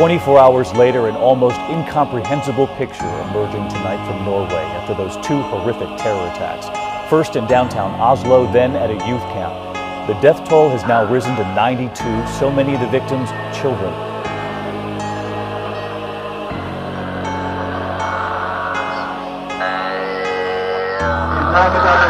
[0.00, 5.94] 24 hours later, an almost incomprehensible picture emerging tonight from Norway after those two horrific
[5.98, 6.68] terror attacks.
[7.10, 9.52] First in downtown Oslo, then at a youth camp.
[10.06, 11.92] The death toll has now risen to 92,
[12.38, 13.92] so many of the victims children.
[21.52, 22.09] Im Namen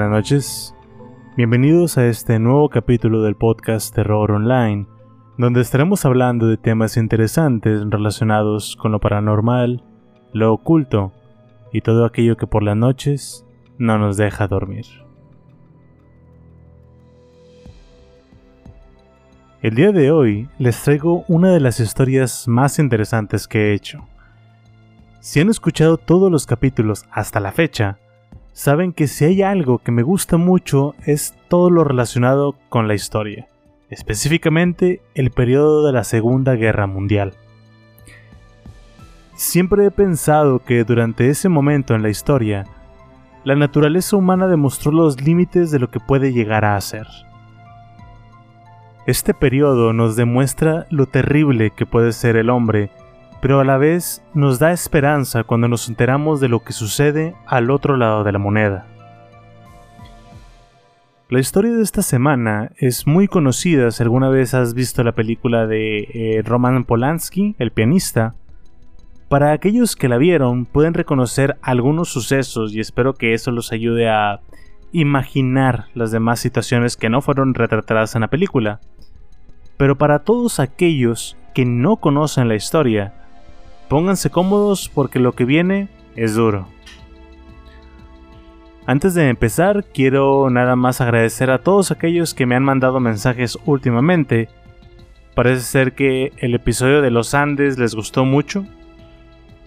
[0.00, 0.74] buenas noches.
[1.36, 4.86] Bienvenidos a este nuevo capítulo del podcast Terror Online,
[5.36, 9.84] donde estaremos hablando de temas interesantes relacionados con lo paranormal,
[10.32, 11.12] lo oculto
[11.70, 13.44] y todo aquello que por las noches
[13.76, 14.86] no nos deja dormir.
[19.60, 24.08] El día de hoy les traigo una de las historias más interesantes que he hecho.
[25.20, 27.98] Si han escuchado todos los capítulos hasta la fecha,
[28.52, 32.94] saben que si hay algo que me gusta mucho es todo lo relacionado con la
[32.94, 33.48] historia,
[33.88, 37.34] específicamente el periodo de la Segunda Guerra Mundial.
[39.34, 42.66] Siempre he pensado que durante ese momento en la historia,
[43.42, 47.06] la naturaleza humana demostró los límites de lo que puede llegar a hacer.
[49.06, 52.90] Este periodo nos demuestra lo terrible que puede ser el hombre,
[53.40, 57.70] pero a la vez nos da esperanza cuando nos enteramos de lo que sucede al
[57.70, 58.86] otro lado de la moneda.
[61.30, 65.66] La historia de esta semana es muy conocida si alguna vez has visto la película
[65.66, 68.34] de eh, Roman Polanski, el pianista.
[69.28, 74.08] Para aquellos que la vieron pueden reconocer algunos sucesos y espero que eso los ayude
[74.08, 74.40] a
[74.90, 78.80] imaginar las demás situaciones que no fueron retratadas en la película.
[79.76, 83.14] Pero para todos aquellos que no conocen la historia,
[83.90, 86.68] pónganse cómodos porque lo que viene es duro.
[88.86, 93.58] Antes de empezar, quiero nada más agradecer a todos aquellos que me han mandado mensajes
[93.66, 94.48] últimamente.
[95.34, 98.64] Parece ser que el episodio de los Andes les gustó mucho.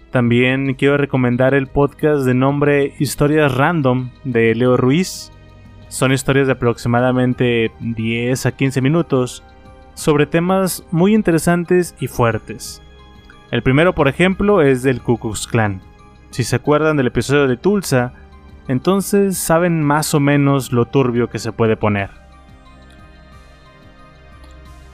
[0.09, 5.33] También quiero recomendar el podcast de nombre Historias Random de Leo Ruiz.
[5.89, 9.43] Son historias de aproximadamente 10 a 15 minutos
[9.95, 12.82] sobre temas muy interesantes y fuertes.
[13.51, 15.81] El primero, por ejemplo, es del Ku Klux Klan.
[16.31, 18.13] Si se acuerdan del episodio de Tulsa,
[18.67, 22.09] entonces saben más o menos lo turbio que se puede poner.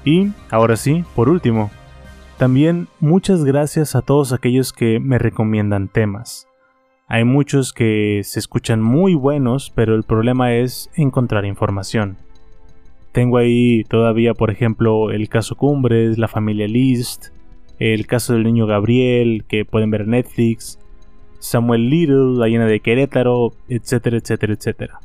[0.03, 1.71] Y, ahora sí, por último,
[2.37, 6.47] también muchas gracias a todos aquellos que me recomiendan temas.
[7.07, 12.17] Hay muchos que se escuchan muy buenos, pero el problema es encontrar información.
[13.11, 17.29] Tengo ahí todavía, por ejemplo, el caso Cumbres, la familia List,
[17.79, 20.77] el caso del niño Gabriel, que pueden ver en Netflix,
[21.39, 24.99] Samuel Little, la llena de Querétaro, etcétera, etcétera, etcétera.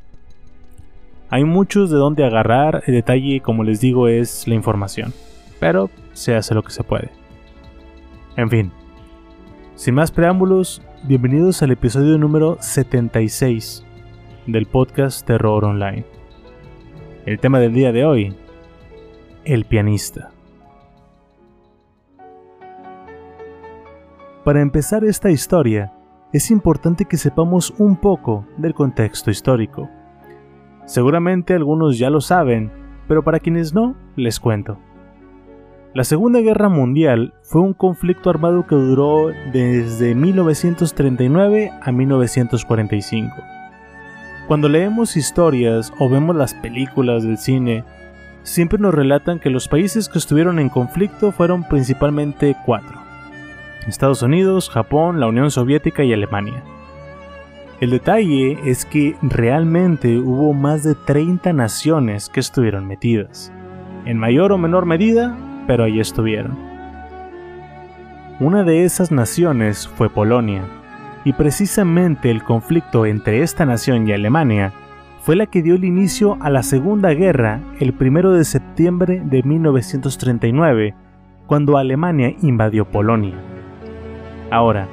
[1.30, 5.12] Hay muchos de dónde agarrar, el detalle, como les digo, es la información,
[5.60, 7.10] pero se hace lo que se puede.
[8.36, 8.72] En fin,
[9.76, 13.84] sin más preámbulos, bienvenidos al episodio número 76
[14.46, 16.04] del podcast Terror Online.
[17.26, 18.34] El tema del día de hoy,
[19.44, 20.33] el pianista.
[24.44, 25.90] Para empezar esta historia,
[26.30, 29.88] es importante que sepamos un poco del contexto histórico.
[30.84, 32.70] Seguramente algunos ya lo saben,
[33.08, 34.78] pero para quienes no, les cuento.
[35.94, 43.34] La Segunda Guerra Mundial fue un conflicto armado que duró desde 1939 a 1945.
[44.46, 47.82] Cuando leemos historias o vemos las películas del cine,
[48.42, 53.03] siempre nos relatan que los países que estuvieron en conflicto fueron principalmente cuatro.
[53.86, 56.62] Estados Unidos, Japón, la Unión Soviética y Alemania.
[57.80, 63.52] El detalle es que realmente hubo más de 30 naciones que estuvieron metidas,
[64.06, 65.36] en mayor o menor medida,
[65.66, 66.56] pero ahí estuvieron.
[68.40, 70.62] Una de esas naciones fue Polonia,
[71.24, 74.72] y precisamente el conflicto entre esta nación y Alemania
[75.20, 79.42] fue la que dio el inicio a la Segunda Guerra el 1 de septiembre de
[79.42, 80.94] 1939,
[81.46, 83.53] cuando Alemania invadió Polonia.
[84.50, 84.88] Ahora,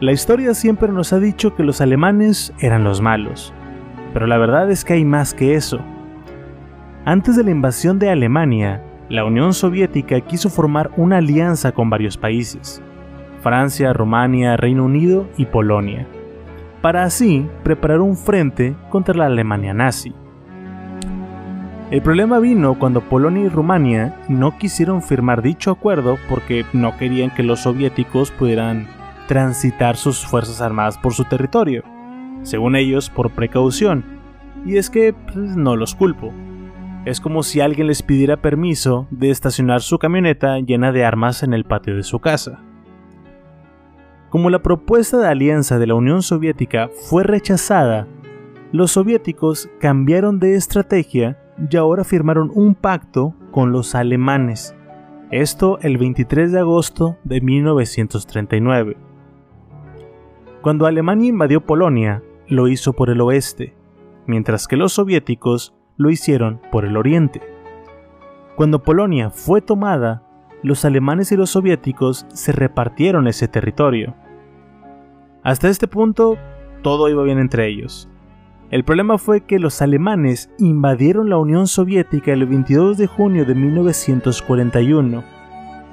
[0.00, 3.52] la historia siempre nos ha dicho que los alemanes eran los malos,
[4.12, 5.80] pero la verdad es que hay más que eso.
[7.04, 12.16] Antes de la invasión de Alemania, la Unión Soviética quiso formar una alianza con varios
[12.16, 12.82] países,
[13.42, 16.06] Francia, Rumania, Reino Unido y Polonia,
[16.80, 20.14] para así preparar un frente contra la Alemania nazi.
[21.90, 27.34] El problema vino cuando Polonia y Rumania no quisieron firmar dicho acuerdo porque no querían
[27.34, 28.86] que los soviéticos pudieran
[29.26, 31.82] transitar sus fuerzas armadas por su territorio,
[32.42, 34.04] según ellos por precaución.
[34.64, 36.32] Y es que pues, no los culpo.
[37.06, 41.54] Es como si alguien les pidiera permiso de estacionar su camioneta llena de armas en
[41.54, 42.60] el patio de su casa.
[44.28, 48.06] Como la propuesta de alianza de la Unión Soviética fue rechazada,
[48.70, 54.74] los soviéticos cambiaron de estrategia y ahora firmaron un pacto con los alemanes.
[55.30, 58.96] Esto el 23 de agosto de 1939.
[60.62, 63.74] Cuando Alemania invadió Polonia, lo hizo por el oeste,
[64.26, 67.40] mientras que los soviéticos lo hicieron por el oriente.
[68.56, 70.22] Cuando Polonia fue tomada,
[70.62, 74.14] los alemanes y los soviéticos se repartieron ese territorio.
[75.42, 76.36] Hasta este punto,
[76.82, 78.09] todo iba bien entre ellos.
[78.70, 83.56] El problema fue que los alemanes invadieron la Unión Soviética el 22 de junio de
[83.56, 85.24] 1941.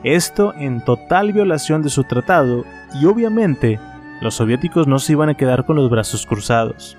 [0.03, 2.65] Esto en total violación de su tratado
[3.01, 3.79] y obviamente
[4.21, 6.95] los soviéticos no se iban a quedar con los brazos cruzados.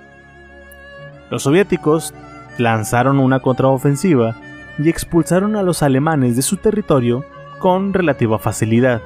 [1.30, 2.12] Los soviéticos
[2.58, 4.34] lanzaron una contraofensiva
[4.80, 7.24] y expulsaron a los alemanes de su territorio
[7.60, 9.00] con relativa facilidad,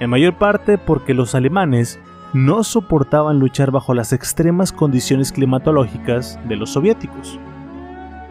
[0.00, 2.00] en mayor parte porque los alemanes
[2.32, 7.38] no soportaban luchar bajo las extremas condiciones climatológicas de los soviéticos.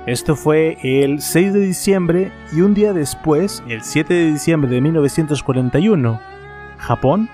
[0.06, 4.82] Esto fue el 6 de diciembre y un día después, el 7 de diciembre de
[4.82, 6.20] 1941,
[6.78, 7.30] Japón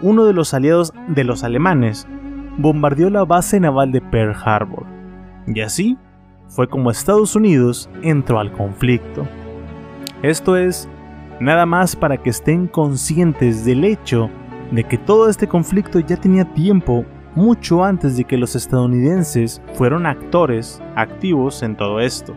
[0.00, 2.06] uno de los aliados de los alemanes,
[2.56, 4.84] bombardeó la base naval de Pearl Harbor.
[5.46, 5.96] Y así
[6.48, 9.26] fue como Estados Unidos entró al conflicto.
[10.22, 10.88] Esto es,
[11.40, 14.30] nada más para que estén conscientes del hecho
[14.70, 17.04] de que todo este conflicto ya tenía tiempo
[17.34, 22.34] mucho antes de que los estadounidenses fueron actores activos en todo esto.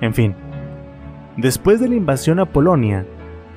[0.00, 0.34] En fin,
[1.36, 3.06] después de la invasión a Polonia,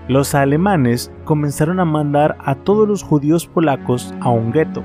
[0.08, 4.84] los alemanes comenzaron a mandar a todos los judíos polacos a un gueto.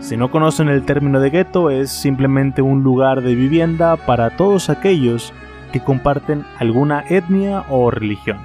[0.00, 4.70] Si no conocen el término de gueto, es simplemente un lugar de vivienda para todos
[4.70, 5.32] aquellos
[5.72, 8.38] que comparten alguna etnia o religión.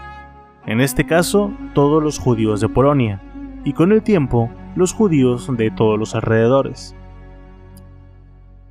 [0.65, 3.21] En este caso, todos los judíos de Polonia,
[3.65, 6.95] y con el tiempo, los judíos de todos los alrededores.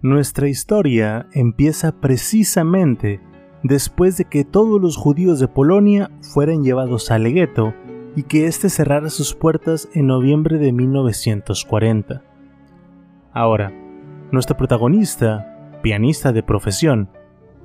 [0.01, 3.21] Nuestra historia empieza precisamente
[3.63, 7.75] después de que todos los judíos de Polonia fueran llevados al gueto
[8.17, 12.23] y que éste cerrara sus puertas en noviembre de 1940.
[13.33, 13.73] Ahora,
[14.33, 17.09] nuestro protagonista, pianista de profesión,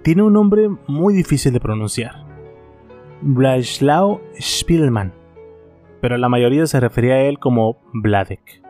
[0.04, 2.27] tiene un nombre muy difícil de pronunciar.
[3.22, 5.14] Blaslaw Spielmann,
[6.02, 8.62] pero la mayoría se refería a él como Vladek.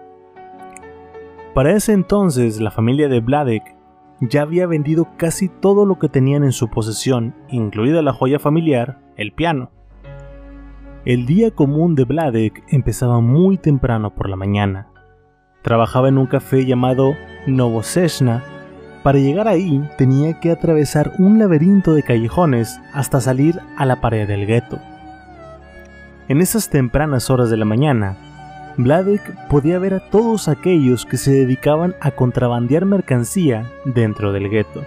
[1.54, 3.76] Para ese entonces, la familia de Vladek
[4.22, 9.00] ya había vendido casi todo lo que tenían en su posesión, incluida la joya familiar,
[9.16, 9.72] el piano.
[11.06, 14.88] El día común de Vladek empezaba muy temprano por la mañana.
[15.62, 17.14] Trabajaba en un café llamado
[17.46, 18.44] Novoseshna.
[19.04, 24.28] Para llegar ahí tenía que atravesar un laberinto de callejones hasta salir a la pared
[24.28, 24.80] del gueto.
[26.28, 28.18] En esas tempranas horas de la mañana,
[28.78, 34.84] Vladek podía ver a todos aquellos que se dedicaban a contrabandear mercancía dentro del gueto.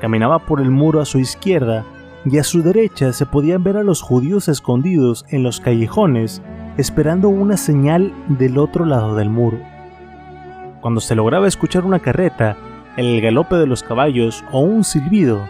[0.00, 1.84] Caminaba por el muro a su izquierda
[2.24, 6.40] y a su derecha se podían ver a los judíos escondidos en los callejones
[6.76, 9.58] esperando una señal del otro lado del muro.
[10.80, 12.56] Cuando se lograba escuchar una carreta,
[12.96, 15.48] el galope de los caballos o un silbido,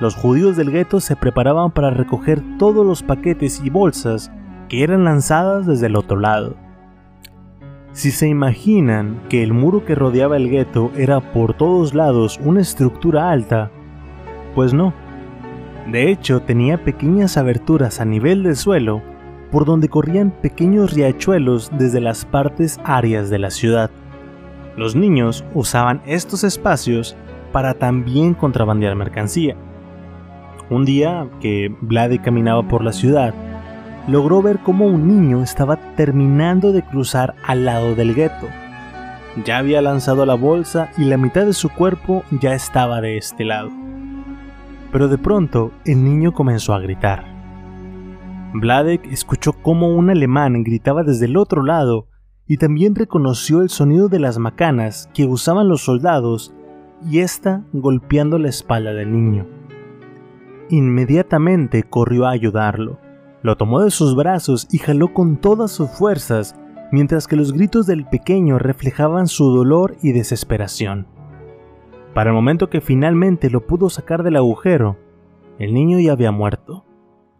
[0.00, 4.30] los judíos del gueto se preparaban para recoger todos los paquetes y bolsas
[4.68, 6.56] que eran lanzadas desde el otro lado.
[7.92, 12.60] Si se imaginan que el muro que rodeaba el gueto era por todos lados una
[12.60, 13.70] estructura alta,
[14.54, 14.92] pues no.
[15.90, 19.00] De hecho, tenía pequeñas aberturas a nivel del suelo
[19.52, 23.90] por donde corrían pequeños riachuelos desde las partes áreas de la ciudad.
[24.76, 27.16] Los niños usaban estos espacios
[27.52, 29.56] para también contrabandear mercancía.
[30.70, 33.34] Un día que Vlade caminaba por la ciudad,
[34.08, 38.48] logró ver cómo un niño estaba terminando de cruzar al lado del gueto.
[39.44, 43.44] Ya había lanzado la bolsa y la mitad de su cuerpo ya estaba de este
[43.44, 43.70] lado.
[44.90, 47.24] Pero de pronto el niño comenzó a gritar.
[48.54, 52.06] Vladek escuchó cómo un alemán gritaba desde el otro lado
[52.46, 56.54] y también reconoció el sonido de las macanas que usaban los soldados
[57.10, 59.46] y ésta golpeando la espalda del niño.
[60.70, 62.98] Inmediatamente corrió a ayudarlo.
[63.42, 66.54] Lo tomó de sus brazos y jaló con todas sus fuerzas,
[66.90, 71.06] mientras que los gritos del pequeño reflejaban su dolor y desesperación.
[72.14, 74.96] Para el momento que finalmente lo pudo sacar del agujero,
[75.58, 76.84] el niño ya había muerto.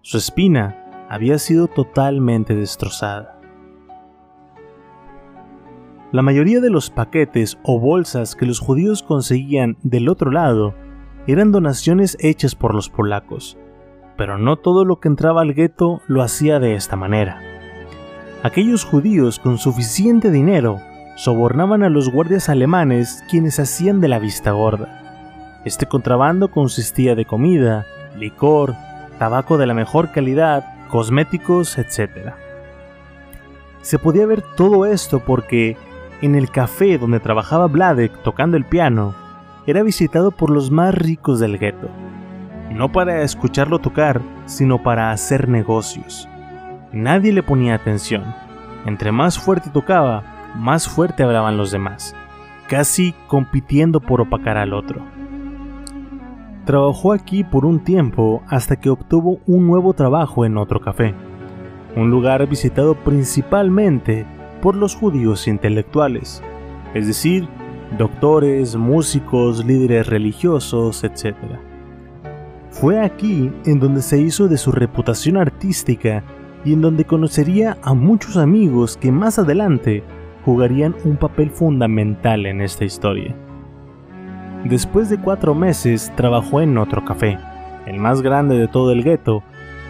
[0.02, 3.33] Su espina había sido totalmente destrozada.
[6.14, 10.73] La mayoría de los paquetes o bolsas que los judíos conseguían del otro lado
[11.26, 13.59] eran donaciones hechas por los polacos,
[14.16, 17.40] pero no todo lo que entraba al gueto lo hacía de esta manera.
[18.44, 20.80] Aquellos judíos con suficiente dinero
[21.16, 25.62] sobornaban a los guardias alemanes quienes hacían de la vista gorda.
[25.64, 28.76] Este contrabando consistía de comida, licor,
[29.18, 32.35] tabaco de la mejor calidad, cosméticos, etc.
[33.83, 35.76] Se podía ver todo esto porque
[36.23, 39.14] en el café donde trabajaba Vladek tocando el piano,
[39.66, 41.88] era visitado por los más ricos del gueto.
[42.71, 46.28] No para escucharlo tocar, sino para hacer negocios.
[46.92, 48.25] Nadie le ponía atención.
[48.87, 50.23] Entre más fuerte tocaba,
[50.54, 52.14] más fuerte hablaban los demás,
[52.68, 55.02] casi compitiendo por opacar al otro.
[56.64, 61.14] Trabajó aquí por un tiempo hasta que obtuvo un nuevo trabajo en otro café,
[61.97, 64.26] un lugar visitado principalmente
[64.64, 66.42] por los judíos intelectuales,
[66.94, 67.47] es decir,
[67.99, 71.37] doctores, músicos, líderes religiosos, etc.
[72.71, 76.25] Fue aquí en donde se hizo de su reputación artística
[76.64, 80.02] y en donde conocería a muchos amigos que más adelante
[80.47, 83.37] jugarían un papel fundamental en esta historia.
[84.64, 87.38] Después de cuatro meses trabajó en otro café,
[87.85, 89.42] el más grande de todo el gueto,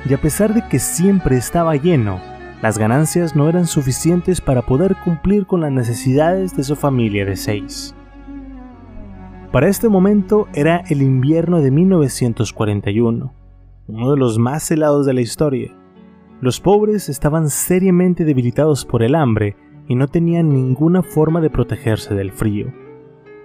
[0.05, 2.19] y a pesar de que siempre estaba lleno,
[2.65, 7.37] las ganancias no eran suficientes para poder cumplir con las necesidades de su familia de
[7.37, 7.95] seis.
[9.53, 13.35] Para este momento era el invierno de 1941,
[13.87, 15.77] uno de los más helados de la historia.
[16.41, 22.15] Los pobres estaban seriamente debilitados por el hambre y no tenían ninguna forma de protegerse
[22.15, 22.73] del frío.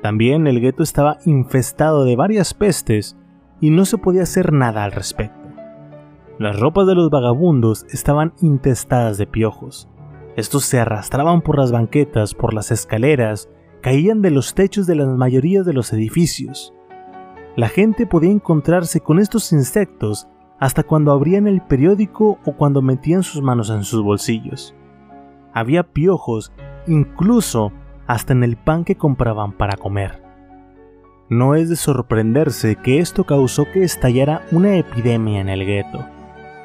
[0.02, 3.18] También el gueto estaba infestado de varias pestes
[3.60, 5.39] y no se podía hacer nada al respecto.
[6.40, 9.90] Las ropas de los vagabundos estaban intestadas de piojos.
[10.38, 13.50] Estos se arrastraban por las banquetas, por las escaleras,
[13.82, 16.74] caían de los techos de la mayoría de los edificios.
[17.58, 20.30] La gente podía encontrarse con estos insectos
[20.60, 24.74] hasta cuando abrían el periódico o cuando metían sus manos en sus bolsillos.
[25.52, 26.54] Había piojos
[26.88, 27.74] incluso
[28.08, 30.24] hasta en el pan que compraban para comer.
[31.28, 36.00] No es de sorprenderse que esto causó que estallara una epidemia en el gueto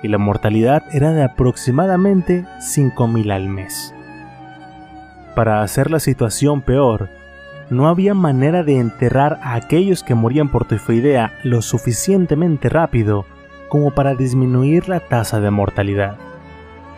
[0.05, 3.95] y la mortalidad era de aproximadamente 5.000 al mes.
[5.35, 7.09] Para hacer la situación peor,
[7.71, 13.25] no había manera de enterrar a aquellos que morían por tifoidea lo suficientemente rápido
[13.71, 16.19] como para disminuir la tasa de mortalidad.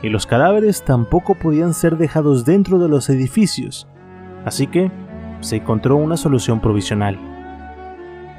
[0.02, 3.86] Y los cadáveres tampoco podían ser dejados dentro de los edificios,
[4.44, 4.90] así que
[5.38, 7.16] se encontró una solución provisional.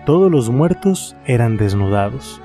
[0.06, 2.42] Todos los muertos eran desnudados.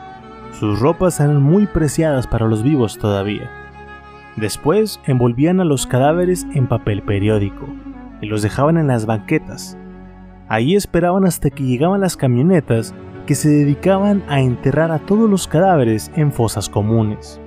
[0.52, 3.50] Sus ropas eran muy preciadas para los vivos todavía.
[4.36, 7.66] Después envolvían a los cadáveres en papel periódico
[8.20, 9.76] y los dejaban en las banquetas.
[10.48, 12.94] Ahí esperaban hasta que llegaban las camionetas
[13.26, 17.40] que se dedicaban a enterrar a todos los cadáveres en fosas comunes.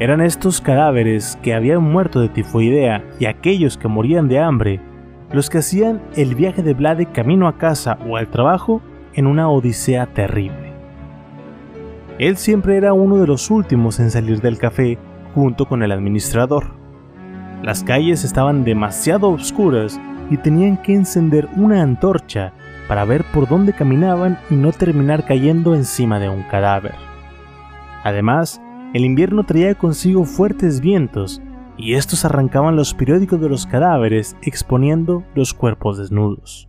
[0.00, 4.80] Eran estos cadáveres que habían muerto de tifoidea y aquellos que morían de hambre
[5.32, 8.80] los que hacían el viaje de Vlade camino a casa o al trabajo
[9.14, 10.63] en una odisea terrible.
[12.18, 14.98] Él siempre era uno de los últimos en salir del café
[15.34, 16.74] junto con el administrador.
[17.62, 22.52] Las calles estaban demasiado oscuras y tenían que encender una antorcha
[22.86, 26.94] para ver por dónde caminaban y no terminar cayendo encima de un cadáver.
[28.04, 28.60] Además,
[28.92, 31.42] el invierno traía consigo fuertes vientos
[31.76, 36.68] y estos arrancaban los periódicos de los cadáveres exponiendo los cuerpos desnudos.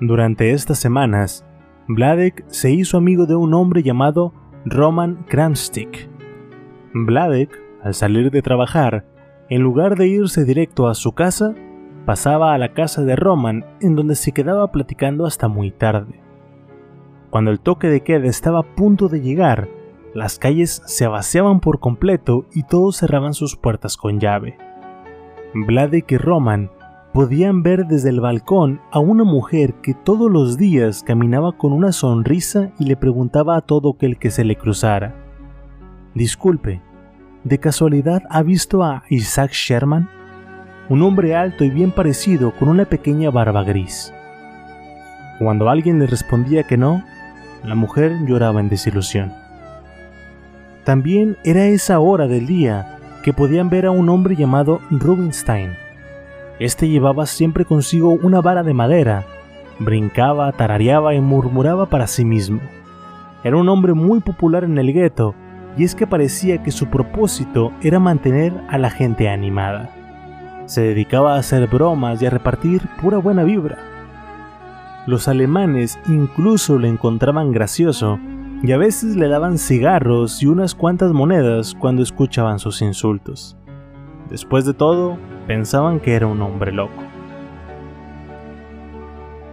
[0.00, 1.44] Durante estas semanas,
[1.88, 4.32] Vladek se hizo amigo de un hombre llamado
[4.64, 6.08] Roman Kramstik.
[6.94, 9.04] Vladek, al salir de trabajar,
[9.48, 11.54] en lugar de irse directo a su casa,
[12.06, 16.20] pasaba a la casa de Roman en donde se quedaba platicando hasta muy tarde.
[17.30, 19.68] Cuando el toque de queda estaba a punto de llegar,
[20.14, 24.56] las calles se vaciaban por completo y todos cerraban sus puertas con llave.
[25.54, 26.70] Vladek y Roman
[27.12, 31.92] podían ver desde el balcón a una mujer que todos los días caminaba con una
[31.92, 35.14] sonrisa y le preguntaba a todo aquel que se le cruzara.
[36.14, 36.80] Disculpe,
[37.44, 40.08] ¿de casualidad ha visto a Isaac Sherman?
[40.88, 44.12] Un hombre alto y bien parecido con una pequeña barba gris.
[45.38, 47.02] Cuando alguien le respondía que no,
[47.64, 49.32] la mujer lloraba en desilusión.
[50.84, 55.74] También era esa hora del día que podían ver a un hombre llamado Rubinstein,
[56.64, 59.24] este llevaba siempre consigo una vara de madera,
[59.78, 62.60] brincaba, tarareaba y murmuraba para sí mismo.
[63.44, 65.34] Era un hombre muy popular en el gueto,
[65.76, 69.90] y es que parecía que su propósito era mantener a la gente animada.
[70.66, 73.78] Se dedicaba a hacer bromas y a repartir pura buena vibra.
[75.06, 78.20] Los alemanes incluso le encontraban gracioso
[78.62, 83.56] y a veces le daban cigarros y unas cuantas monedas cuando escuchaban sus insultos.
[84.32, 87.02] Después de todo, pensaban que era un hombre loco.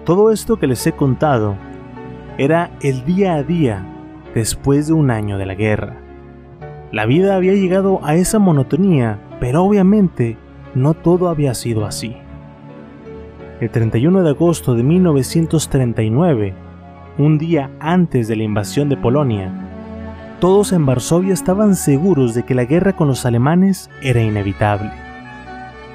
[0.05, 1.57] Todo esto que les he contado
[2.37, 3.85] era el día a día
[4.33, 5.97] después de un año de la guerra.
[6.93, 10.37] La vida había llegado a esa monotonía, pero obviamente
[10.75, 12.15] no todo había sido así.
[13.59, 16.53] El 31 de agosto de 1939,
[17.17, 19.68] un día antes de la invasión de Polonia,
[20.39, 24.91] todos en Varsovia estaban seguros de que la guerra con los alemanes era inevitable.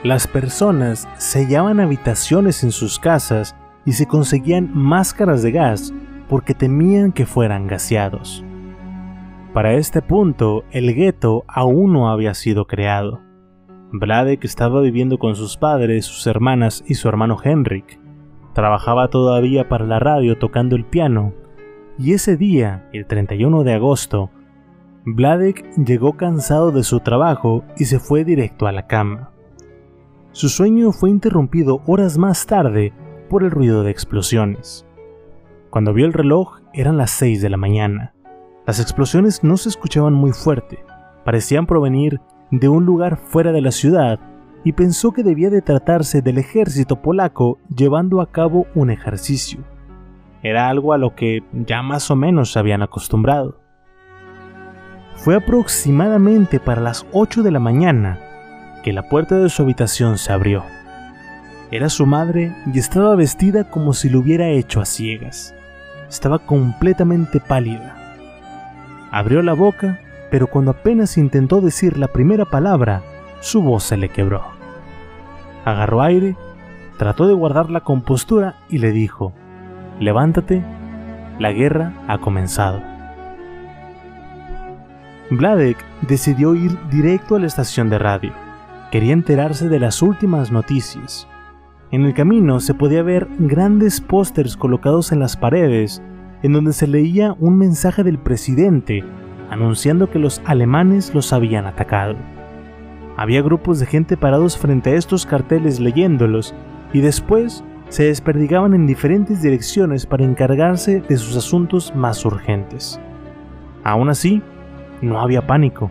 [0.03, 5.95] Las personas sellaban habitaciones en sus casas y se conseguían máscaras de gas
[6.29, 8.45] porque temían que fueran gaseados.
[9.55, 13.23] Para este punto, el gueto aún no había sido creado.
[13.93, 18.00] Vladek estaba viviendo con sus padres, sus hermanas y su hermano Henrik.
[18.52, 21.33] Trabajaba todavía para la radio tocando el piano.
[21.97, 24.30] Y ese día, el 31 de agosto,
[25.04, 29.30] Vladek llegó cansado de su trabajo y se fue directo a la cama.
[30.33, 32.93] Su sueño fue interrumpido horas más tarde
[33.30, 34.85] por el ruido de explosiones.
[35.71, 38.13] Cuando vio el reloj eran las 6 de la mañana.
[38.67, 40.85] Las explosiones no se escuchaban muy fuerte,
[41.25, 44.19] parecían provenir de un lugar fuera de la ciudad
[44.65, 49.74] y pensó que debía de tratarse del ejército polaco llevando a cabo un ejercicio.
[50.45, 53.63] Era algo a lo que ya más o menos se habían acostumbrado.
[55.17, 58.21] Fue aproximadamente para las 8 de la mañana
[58.83, 60.63] que la puerta de su habitación se abrió.
[61.71, 65.54] Era su madre y estaba vestida como si lo hubiera hecho a ciegas.
[66.11, 67.97] Estaba completamente pálida.
[69.11, 69.99] Abrió la boca,
[70.30, 73.02] pero cuando apenas intentó decir la primera palabra,
[73.41, 74.45] su voz se le quebró.
[75.65, 76.37] Agarró aire,
[76.99, 79.33] trató de guardar la compostura y le dijo,
[80.00, 80.63] Levántate,
[81.39, 82.83] la guerra ha comenzado.
[85.30, 88.45] Vladek decidió ir directo a la estación de radio
[88.95, 91.26] quería enterarse de las últimas noticias.
[91.91, 96.00] En el camino se podía ver grandes pósters colocados en las paredes
[96.45, 99.02] en donde se leía un mensaje del presidente
[99.50, 102.15] anunciando que los alemanes los habían atacado.
[103.17, 106.54] Había grupos de gente parados frente a estos carteles leyéndolos
[106.93, 113.00] y después se desperdigaban en diferentes direcciones para encargarse de sus asuntos más urgentes.
[113.84, 114.42] Aún así,
[115.02, 115.90] no había pánico.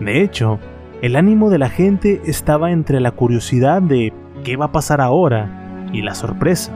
[0.00, 0.58] De hecho,
[1.02, 4.12] el ánimo de la gente estaba entre la curiosidad de
[4.42, 6.72] qué va a pasar ahora y la sorpresa.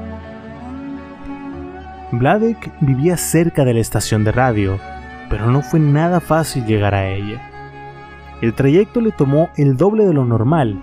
[2.12, 4.78] Vladek vivía cerca de la estación de radio,
[5.28, 7.40] pero no fue nada fácil llegar a ella.
[8.40, 10.80] El trayecto le tomó el doble de lo normal,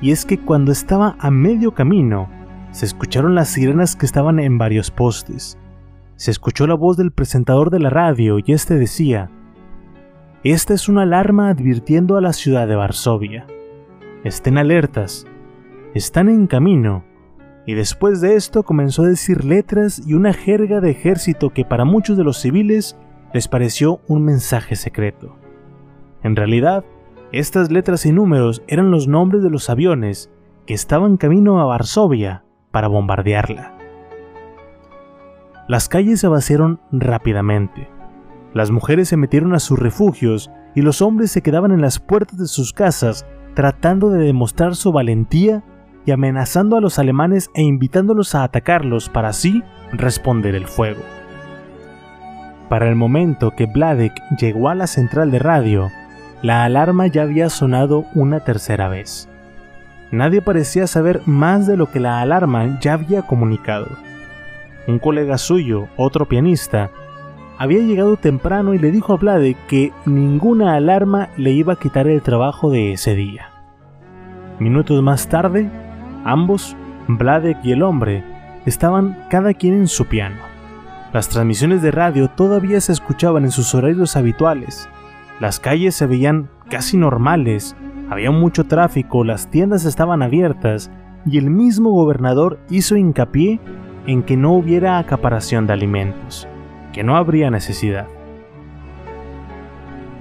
[0.00, 2.28] y es que cuando estaba a medio camino,
[2.74, 5.56] se escucharon las sirenas que estaban en varios postes.
[6.16, 9.30] Se escuchó la voz del presentador de la radio y este decía,
[10.42, 13.46] esta es una alarma advirtiendo a la ciudad de Varsovia.
[14.24, 15.24] Estén alertas.
[15.94, 17.04] Están en camino.
[17.64, 21.84] Y después de esto comenzó a decir letras y una jerga de ejército que para
[21.84, 22.98] muchos de los civiles
[23.32, 25.36] les pareció un mensaje secreto.
[26.24, 26.84] En realidad,
[27.30, 30.28] estas letras y números eran los nombres de los aviones
[30.66, 33.72] que estaban camino a Varsovia para bombardearla.
[35.68, 37.88] Las calles se vaciaron rápidamente.
[38.52, 42.36] Las mujeres se metieron a sus refugios y los hombres se quedaban en las puertas
[42.36, 45.62] de sus casas tratando de demostrar su valentía
[46.04, 51.02] y amenazando a los alemanes e invitándolos a atacarlos para así responder el fuego.
[52.68, 55.90] Para el momento que Vladek llegó a la central de radio,
[56.42, 59.28] la alarma ya había sonado una tercera vez.
[60.10, 63.88] Nadie parecía saber más de lo que la alarma ya había comunicado.
[64.86, 66.90] Un colega suyo, otro pianista,
[67.56, 72.08] había llegado temprano y le dijo a Blade que ninguna alarma le iba a quitar
[72.08, 73.50] el trabajo de ese día.
[74.58, 75.70] Minutos más tarde,
[76.24, 78.24] ambos, Vladek y el hombre,
[78.66, 80.36] estaban cada quien en su piano.
[81.12, 84.88] Las transmisiones de radio todavía se escuchaban en sus horarios habituales.
[85.38, 87.76] Las calles se veían casi normales,
[88.10, 90.90] había mucho tráfico, las tiendas estaban abiertas
[91.26, 93.60] y el mismo gobernador hizo hincapié
[94.06, 96.46] en que no hubiera acaparación de alimentos,
[96.92, 98.06] que no habría necesidad.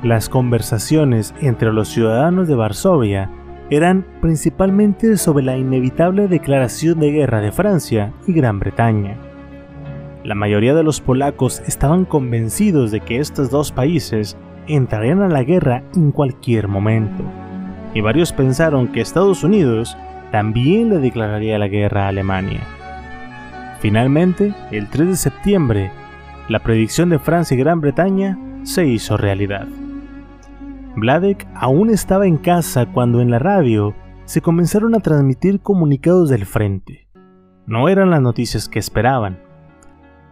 [0.01, 3.29] Las conversaciones entre los ciudadanos de Varsovia
[3.69, 9.17] eran principalmente sobre la inevitable declaración de guerra de Francia y Gran Bretaña.
[10.23, 15.43] La mayoría de los polacos estaban convencidos de que estos dos países entrarían a la
[15.43, 17.23] guerra en cualquier momento,
[17.93, 19.97] y varios pensaron que Estados Unidos
[20.31, 22.61] también le declararía la guerra a Alemania.
[23.79, 25.91] Finalmente, el 3 de septiembre,
[26.49, 29.67] la predicción de Francia y Gran Bretaña se hizo realidad.
[30.95, 33.93] Vladek aún estaba en casa cuando en la radio
[34.25, 37.07] se comenzaron a transmitir comunicados del frente.
[37.65, 39.39] No eran las noticias que esperaban.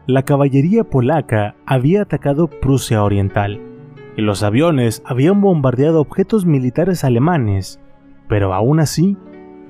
[0.07, 3.70] La caballería polaca había atacado Prusia Oriental
[4.17, 7.79] y los aviones habían bombardeado objetos militares alemanes,
[8.27, 9.17] pero aún así,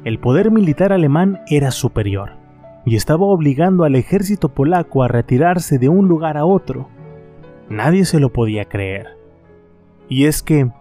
[0.04, 2.38] el poder militar alemán era superior
[2.86, 6.88] y estaba obligando al ejército polaco a retirarse de un lugar a otro.
[7.70, 9.18] Nadie se lo podía creer.
[10.10, 10.72] Y es que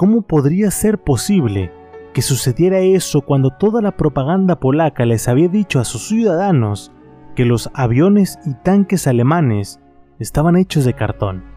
[0.00, 1.70] ¿Cómo podría ser posible
[2.14, 6.90] que sucediera eso cuando toda la propaganda polaca les había dicho a sus ciudadanos
[7.36, 9.78] que los aviones y tanques alemanes
[10.18, 11.49] estaban hechos de cartón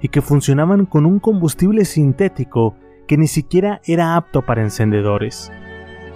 [0.00, 2.74] y que funcionaban con un combustible sintético
[3.06, 5.52] que ni siquiera era apto para encendedores?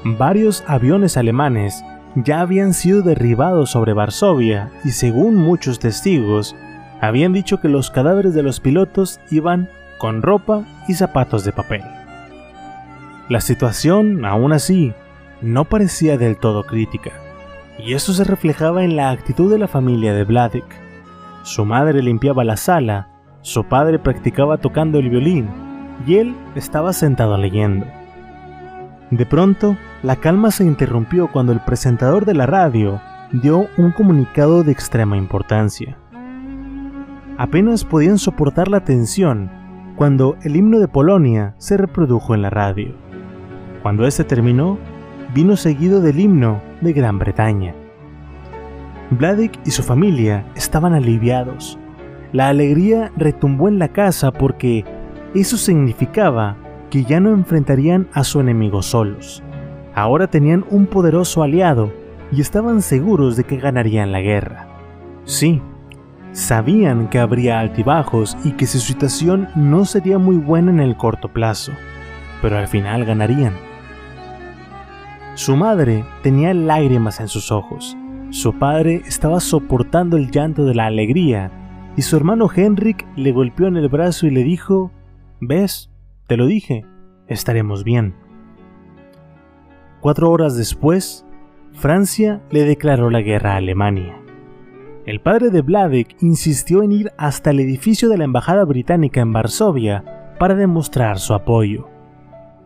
[0.04, 1.82] Varios aviones alemanes
[2.14, 6.54] ya habían sido derribados sobre Varsovia y según muchos testigos,
[7.00, 9.68] habían dicho que los cadáveres de los pilotos iban
[9.98, 11.82] con ropa y zapatos de papel.
[13.28, 14.92] La situación, aún así,
[15.40, 17.12] no parecía del todo crítica,
[17.78, 20.64] y eso se reflejaba en la actitud de la familia de Vladek.
[21.42, 23.08] Su madre limpiaba la sala,
[23.44, 25.50] su padre practicaba tocando el violín,
[26.06, 27.84] y él estaba sentado leyendo.
[29.10, 33.02] De pronto, la calma se interrumpió cuando el presentador de la radio
[33.32, 35.98] dio un comunicado de extrema importancia.
[37.36, 39.50] Apenas podían soportar la tensión
[39.94, 42.94] cuando el himno de Polonia se reprodujo en la radio.
[43.82, 44.78] Cuando este terminó,
[45.34, 47.74] vino seguido del himno de Gran Bretaña.
[49.10, 51.78] Vladek y su familia estaban aliviados.
[52.34, 54.84] La alegría retumbó en la casa porque
[55.36, 56.56] eso significaba
[56.90, 59.40] que ya no enfrentarían a su enemigo solos.
[59.94, 61.92] Ahora tenían un poderoso aliado
[62.32, 64.66] y estaban seguros de que ganarían la guerra.
[65.24, 65.62] Sí,
[66.32, 71.28] Sabían que habría altibajos y que su situación no sería muy buena en el corto
[71.28, 71.70] plazo,
[72.42, 73.52] pero al final ganarían.
[75.34, 77.96] Su madre tenía lágrimas en sus ojos,
[78.30, 81.52] su padre estaba soportando el llanto de la alegría
[81.96, 84.90] y su hermano Henrik le golpeó en el brazo y le dijo,
[85.40, 85.90] ¿ves?
[86.26, 86.84] Te lo dije,
[87.28, 88.14] estaremos bien.
[90.00, 91.24] Cuatro horas después,
[91.72, 94.20] Francia le declaró la guerra a Alemania.
[95.06, 99.32] El padre de Vladek insistió en ir hasta el edificio de la Embajada Británica en
[99.32, 101.88] Varsovia para demostrar su apoyo.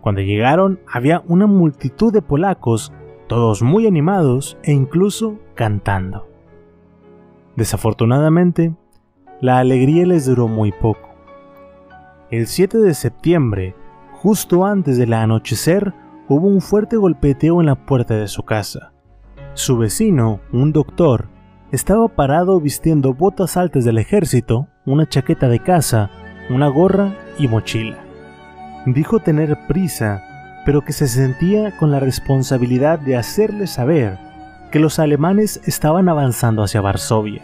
[0.01, 2.93] Cuando llegaron había una multitud de polacos,
[3.27, 6.29] todos muy animados e incluso cantando.
[7.57, 8.75] Desafortunadamente,
[9.40, 11.09] la alegría les duró muy poco.
[12.31, 13.74] El 7 de septiembre,
[14.12, 15.94] justo antes del anochecer,
[16.29, 18.92] hubo un fuerte golpeteo en la puerta de su casa.
[19.55, 21.29] Su vecino, un doctor,
[21.70, 26.11] estaba parado vistiendo botas altas del ejército, una chaqueta de caza,
[26.51, 27.98] una gorra y mochila.
[28.87, 30.22] Dijo tener prisa,
[30.64, 34.18] pero que se sentía con la responsabilidad de hacerle saber
[34.72, 37.42] que los alemanes estaban avanzando hacia Varsovia.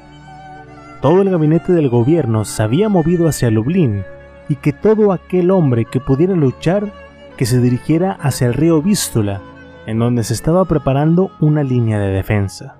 [1.04, 4.04] Todo el gabinete del gobierno se había movido hacia Lublin
[4.48, 6.90] y que todo aquel hombre que pudiera luchar
[7.36, 9.42] que se dirigiera hacia el río Vístula,
[9.84, 12.78] en donde se estaba preparando una línea de defensa.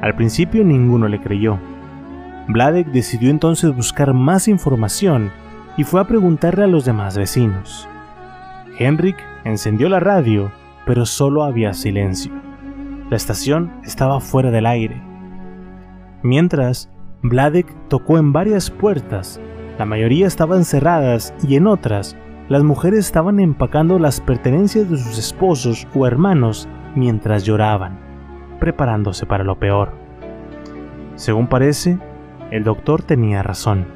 [0.00, 1.58] Al principio ninguno le creyó.
[2.46, 5.32] Vladek decidió entonces buscar más información
[5.76, 7.88] y fue a preguntarle a los demás vecinos.
[8.78, 10.52] Henrik encendió la radio,
[10.86, 12.30] pero solo había silencio.
[13.10, 15.13] La estación estaba fuera del aire.
[16.24, 16.88] Mientras,
[17.22, 19.38] Vladek tocó en varias puertas,
[19.78, 22.16] la mayoría estaban cerradas y en otras
[22.48, 28.00] las mujeres estaban empacando las pertenencias de sus esposos o hermanos mientras lloraban,
[28.58, 29.92] preparándose para lo peor.
[31.16, 31.98] Según parece,
[32.50, 33.86] el doctor tenía razón.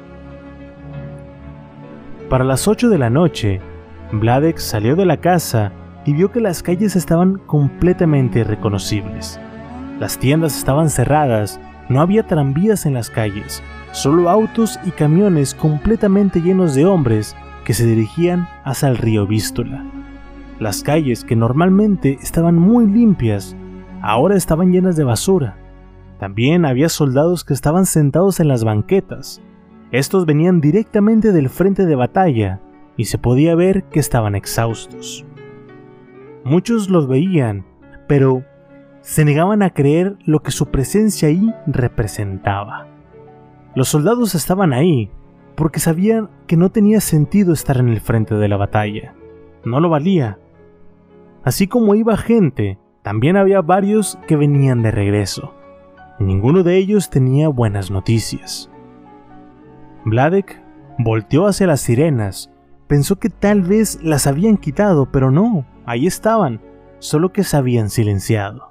[2.29, 3.59] Para las 8 de la noche,
[4.11, 5.71] Vladek salió de la casa
[6.05, 9.39] y vio que las calles estaban completamente irreconocibles.
[9.99, 16.41] Las tiendas estaban cerradas, no había tranvías en las calles, solo autos y camiones completamente
[16.41, 19.83] llenos de hombres que se dirigían hacia el río Vístula.
[20.59, 23.55] Las calles, que normalmente estaban muy limpias,
[24.01, 25.57] ahora estaban llenas de basura.
[26.19, 29.41] También había soldados que estaban sentados en las banquetas.
[29.91, 32.59] Estos venían directamente del frente de batalla
[32.97, 35.25] y se podía ver que estaban exhaustos.
[36.43, 37.65] Muchos los veían,
[38.07, 38.43] pero
[39.09, 42.85] se negaban a creer lo que su presencia ahí representaba.
[43.73, 45.09] Los soldados estaban ahí
[45.55, 49.15] porque sabían que no tenía sentido estar en el frente de la batalla.
[49.65, 50.37] No lo valía.
[51.43, 55.55] Así como iba gente, también había varios que venían de regreso.
[56.19, 58.69] Y ninguno de ellos tenía buenas noticias.
[60.05, 60.61] Vladek
[60.99, 62.51] volteó hacia las sirenas,
[62.85, 66.61] pensó que tal vez las habían quitado, pero no, ahí estaban,
[66.99, 68.68] solo que se habían silenciado.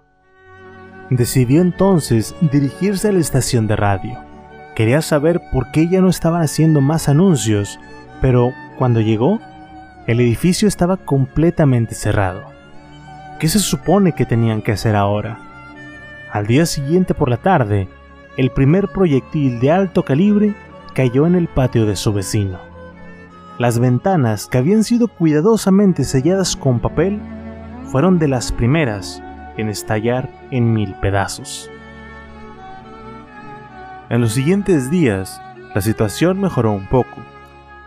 [1.11, 4.19] Decidió entonces dirigirse a la estación de radio.
[4.75, 7.81] Quería saber por qué ya no estaban haciendo más anuncios,
[8.21, 9.41] pero cuando llegó,
[10.07, 12.43] el edificio estaba completamente cerrado.
[13.41, 15.39] ¿Qué se supone que tenían que hacer ahora?
[16.31, 17.89] Al día siguiente por la tarde,
[18.37, 20.55] el primer proyectil de alto calibre
[20.95, 22.59] cayó en el patio de su vecino.
[23.59, 27.21] Las ventanas, que habían sido cuidadosamente selladas con papel,
[27.87, 29.23] fueron de las primeras
[29.59, 31.71] en estallar en mil pedazos.
[34.09, 35.43] En los siguientes días,
[35.75, 37.23] la situación mejoró un poco.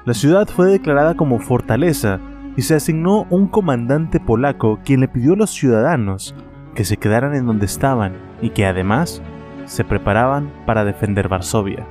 [0.05, 2.19] La ciudad fue declarada como fortaleza
[2.55, 6.35] y se asignó un comandante polaco quien le pidió a los ciudadanos
[6.75, 9.21] que se quedaran en donde estaban y que además
[9.65, 11.87] se preparaban para defender Varsovia.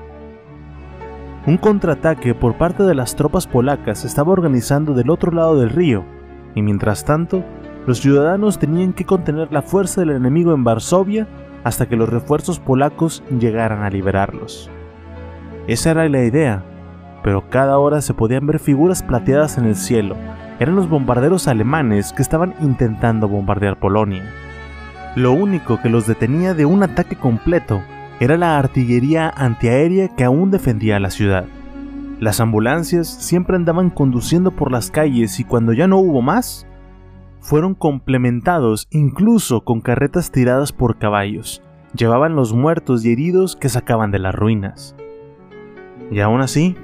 [1.46, 6.04] Un contraataque por parte de las tropas polacas estaba organizando del otro lado del río,
[6.54, 7.44] y mientras tanto,
[7.86, 11.26] los ciudadanos tenían que contener la fuerza del enemigo en Varsovia
[11.64, 14.70] hasta que los refuerzos polacos llegaran a liberarlos.
[15.66, 16.64] Esa era la idea,
[17.22, 20.16] pero cada hora se podían ver figuras plateadas en el cielo.
[20.58, 24.24] Eran los bombarderos alemanes que estaban intentando bombardear Polonia.
[25.16, 27.82] Lo único que los detenía de un ataque completo
[28.20, 31.46] era la artillería antiaérea que aún defendía la ciudad.
[32.20, 36.66] Las ambulancias siempre andaban conduciendo por las calles y cuando ya no hubo más,
[37.40, 41.62] fueron complementados incluso con carretas tiradas por caballos.
[41.94, 44.94] Llevaban los muertos y heridos que sacaban de las ruinas.
[46.10, 46.76] Y aún así,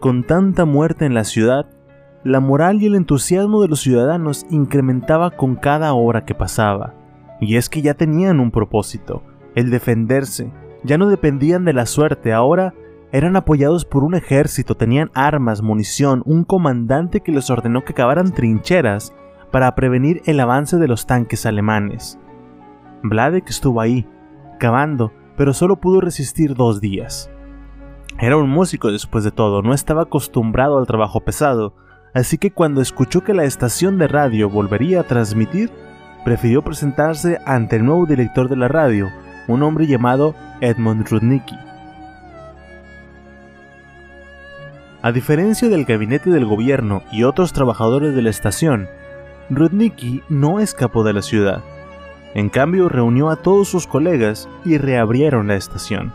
[0.00, 1.66] con tanta muerte en la ciudad,
[2.24, 6.94] la moral y el entusiasmo de los ciudadanos incrementaba con cada hora que pasaba.
[7.40, 9.22] Y es que ya tenían un propósito,
[9.54, 10.52] el defenderse.
[10.84, 12.74] Ya no dependían de la suerte, ahora
[13.10, 18.32] eran apoyados por un ejército, tenían armas, munición, un comandante que les ordenó que cavaran
[18.32, 19.14] trincheras
[19.50, 22.18] para prevenir el avance de los tanques alemanes.
[23.02, 24.06] Vladek estuvo ahí,
[24.58, 27.30] cavando, pero solo pudo resistir dos días.
[28.20, 31.74] Era un músico después de todo, no estaba acostumbrado al trabajo pesado,
[32.14, 35.70] así que cuando escuchó que la estación de radio volvería a transmitir,
[36.24, 39.08] prefirió presentarse ante el nuevo director de la radio,
[39.46, 41.56] un hombre llamado Edmund Rudnicki.
[45.00, 48.88] A diferencia del gabinete del gobierno y otros trabajadores de la estación,
[49.50, 51.62] Rudnicki no escapó de la ciudad.
[52.34, 56.12] En cambio, reunió a todos sus colegas y reabrieron la estación.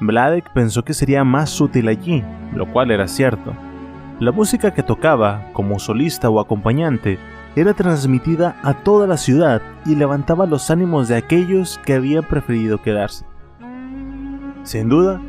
[0.00, 2.22] Vladek pensó que sería más útil allí,
[2.54, 3.54] lo cual era cierto.
[4.20, 7.18] La música que tocaba, como solista o acompañante,
[7.56, 12.82] era transmitida a toda la ciudad y levantaba los ánimos de aquellos que habían preferido
[12.82, 13.24] quedarse.
[14.64, 15.20] Sin duda,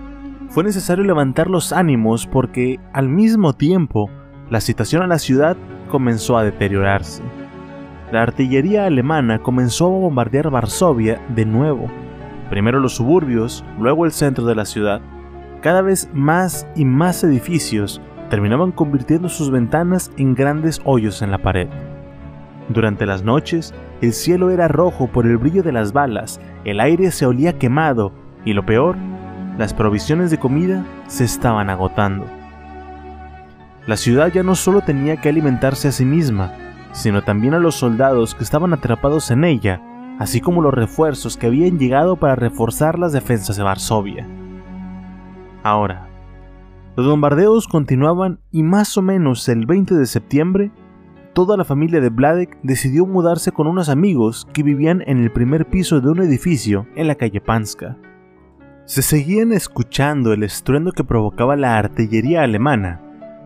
[0.50, 4.10] fue necesario levantar los ánimos porque, al mismo tiempo,
[4.50, 5.58] la situación en la ciudad
[5.96, 7.24] comenzó a deteriorarse.
[8.12, 11.88] La artillería alemana comenzó a bombardear Varsovia de nuevo,
[12.50, 15.00] primero los suburbios, luego el centro de la ciudad.
[15.62, 21.38] Cada vez más y más edificios terminaban convirtiendo sus ventanas en grandes hoyos en la
[21.38, 21.70] pared.
[22.68, 27.10] Durante las noches, el cielo era rojo por el brillo de las balas, el aire
[27.12, 28.12] se olía quemado
[28.44, 28.98] y lo peor,
[29.58, 32.26] las provisiones de comida se estaban agotando.
[33.88, 36.52] La ciudad ya no solo tenía que alimentarse a sí misma,
[36.92, 39.80] sino también a los soldados que estaban atrapados en ella,
[40.18, 44.28] así como los refuerzos que habían llegado para reforzar las defensas de Varsovia.
[45.62, 46.10] Ahora,
[46.96, 50.72] Los bombardeos continuaban y más o menos el 20 de septiembre,
[51.34, 55.68] toda la familia de Vladek decidió mudarse con unos amigos que vivían en el primer
[55.68, 57.98] piso de un edificio en la calle Panska.
[58.86, 63.02] Se seguían escuchando el estruendo que provocaba la artillería alemana,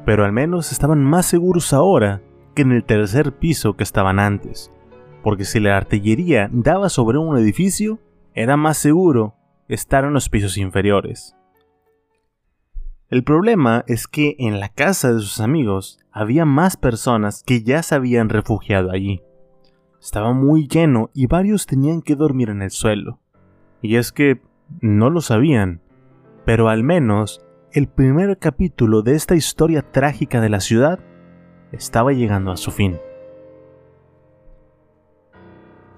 [0.09, 2.23] pero al menos estaban más seguros ahora
[2.55, 4.71] que en el tercer piso que estaban antes,
[5.21, 7.99] porque si la artillería daba sobre un edificio,
[8.33, 9.35] era más seguro
[9.67, 11.35] estar en los pisos inferiores.
[13.09, 17.83] El problema es que en la casa de sus amigos había más personas que ya
[17.83, 19.21] se habían refugiado allí.
[20.01, 23.19] Estaba muy lleno y varios tenían que dormir en el suelo.
[23.83, 24.41] Y es que
[24.81, 25.83] no lo sabían,
[26.45, 30.99] pero al menos el primer capítulo de esta historia trágica de la ciudad
[31.71, 32.97] estaba llegando a su fin.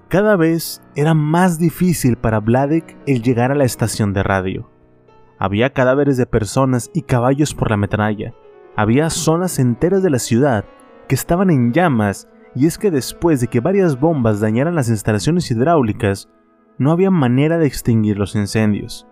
[0.09, 4.69] Cada vez era más difícil para Vladek el llegar a la estación de radio.
[5.39, 8.33] Había cadáveres de personas y caballos por la metralla.
[8.75, 10.65] Había zonas enteras de la ciudad
[11.07, 15.49] que estaban en llamas y es que después de que varias bombas dañaran las instalaciones
[15.49, 16.27] hidráulicas,
[16.77, 19.07] no había manera de extinguir los incendios.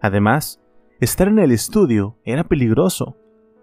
[0.00, 0.59] Además,
[1.00, 3.16] estar en el estudio era peligroso.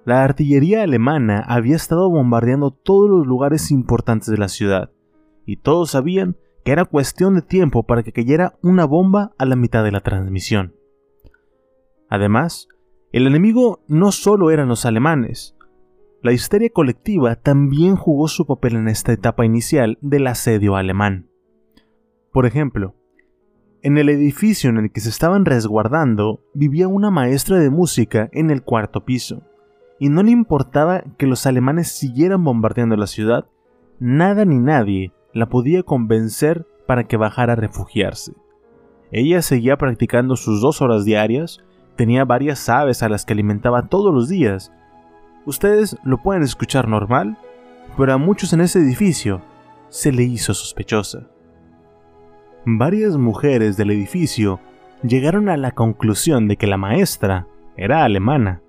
[0.06, 4.92] La artillería alemana había estado bombardeando todos los lugares importantes de la ciudad,
[5.46, 9.56] y todos sabían que era cuestión de tiempo para que cayera una bomba a la
[9.56, 10.76] mitad de la transmisión.
[12.10, 12.68] Además,
[13.12, 15.58] el enemigo no solo eran los alemanes,
[16.24, 21.30] la histeria colectiva también jugó su papel en esta etapa inicial del asedio alemán.
[22.34, 22.96] Por ejemplo,
[23.84, 28.50] en el edificio en el que se estaban resguardando vivía una maestra de música en
[28.50, 29.44] el cuarto piso,
[30.00, 33.46] y no le importaba que los alemanes siguieran bombardeando la ciudad,
[34.00, 38.34] nada ni nadie la podía convencer para que bajara a refugiarse.
[39.12, 41.64] Ella seguía practicando sus dos horas diarias,
[41.96, 44.72] tenía varias aves a las que alimentaba todos los días.
[45.46, 47.38] Ustedes lo pueden escuchar normal,
[47.96, 49.42] pero a muchos en ese edificio
[49.90, 51.30] se le hizo sospechosa
[52.76, 54.60] varias mujeres del edificio
[55.02, 58.62] llegaron a la conclusión de que la maestra era alemana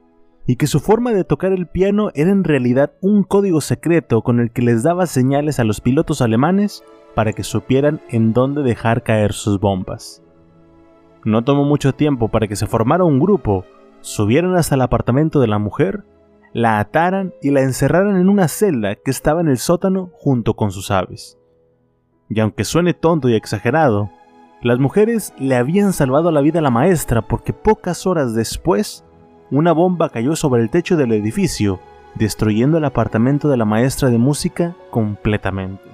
[0.46, 4.38] y que su forma de tocar el piano era en realidad un código secreto con
[4.38, 6.84] el que les daba señales a los pilotos alemanes
[7.16, 10.22] para que supieran en dónde dejar caer sus bombas.
[11.24, 13.64] No tomó mucho tiempo para que se formara un grupo,
[14.00, 16.04] subieran hasta el apartamento de la mujer,
[16.52, 20.70] la ataran y la encerraran en una celda que estaba en el sótano junto con
[20.70, 21.38] sus aves
[22.28, 24.10] y aunque suene tonto y exagerado,
[24.60, 29.04] las mujeres le habían salvado la vida a la maestra porque pocas horas después
[29.50, 31.80] una bomba cayó sobre el techo del edificio,
[32.16, 35.84] destruyendo el apartamento de la maestra de música completamente.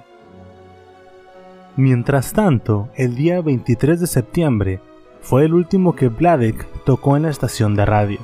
[1.77, 4.79] Mientras tanto, el día 23 de septiembre
[5.21, 8.19] fue el último que Vladek tocó en la estación de radio.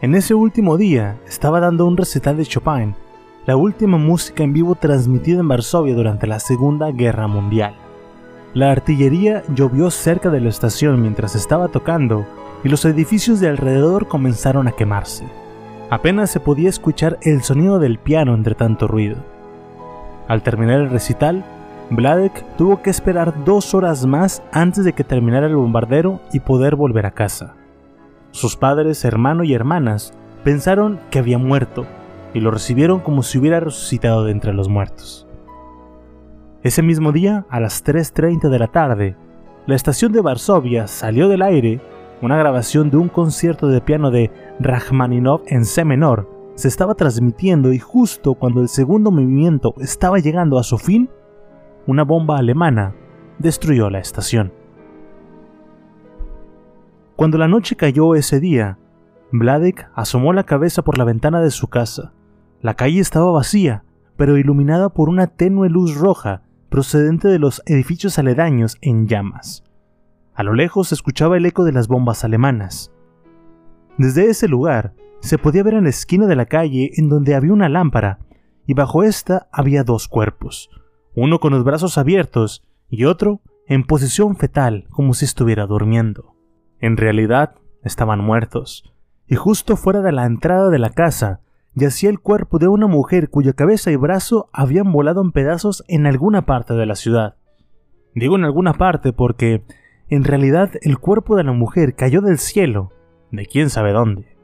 [0.00, 2.94] En ese último día estaba dando un recital de Chopin
[3.44, 7.74] la última música en vivo transmitida en Varsovia durante la Segunda Guerra Mundial.
[8.54, 12.24] La artillería llovió cerca de la estación mientras estaba tocando
[12.62, 15.26] y los edificios de alrededor comenzaron a quemarse.
[15.90, 19.16] Apenas se podía escuchar el sonido del piano entre tanto ruido.
[20.28, 21.44] Al terminar el recital,
[21.90, 26.76] Vladek tuvo que esperar dos horas más antes de que terminara el bombardero y poder
[26.76, 27.56] volver a casa.
[28.30, 31.86] Sus padres, hermano y hermanas pensaron que había muerto
[32.34, 35.26] y lo recibieron como si hubiera resucitado de entre los muertos.
[36.62, 39.16] Ese mismo día, a las 3.30 de la tarde,
[39.66, 41.80] la estación de Varsovia salió del aire
[42.20, 47.72] una grabación de un concierto de piano de Rachmaninoff en C menor se estaba transmitiendo
[47.72, 51.10] y justo cuando el segundo movimiento estaba llegando a su fin,
[51.86, 52.94] una bomba alemana
[53.38, 54.52] destruyó la estación.
[57.16, 58.78] Cuando la noche cayó ese día,
[59.32, 62.12] Vladek asomó la cabeza por la ventana de su casa
[62.62, 63.84] la calle estaba vacía,
[64.16, 69.64] pero iluminada por una tenue luz roja procedente de los edificios aledaños en llamas.
[70.34, 72.92] A lo lejos se escuchaba el eco de las bombas alemanas.
[73.98, 77.52] Desde ese lugar se podía ver en la esquina de la calle en donde había
[77.52, 78.20] una lámpara,
[78.64, 80.70] y bajo esta había dos cuerpos,
[81.14, 86.36] uno con los brazos abiertos y otro en posición fetal como si estuviera durmiendo.
[86.78, 88.84] En realidad estaban muertos,
[89.26, 91.40] y justo fuera de la entrada de la casa
[91.74, 96.06] yacía el cuerpo de una mujer cuya cabeza y brazo habían volado en pedazos en
[96.06, 97.36] alguna parte de la ciudad.
[98.14, 99.64] Digo en alguna parte porque,
[100.08, 102.92] en realidad, el cuerpo de la mujer cayó del cielo,
[103.30, 104.36] de quién sabe dónde.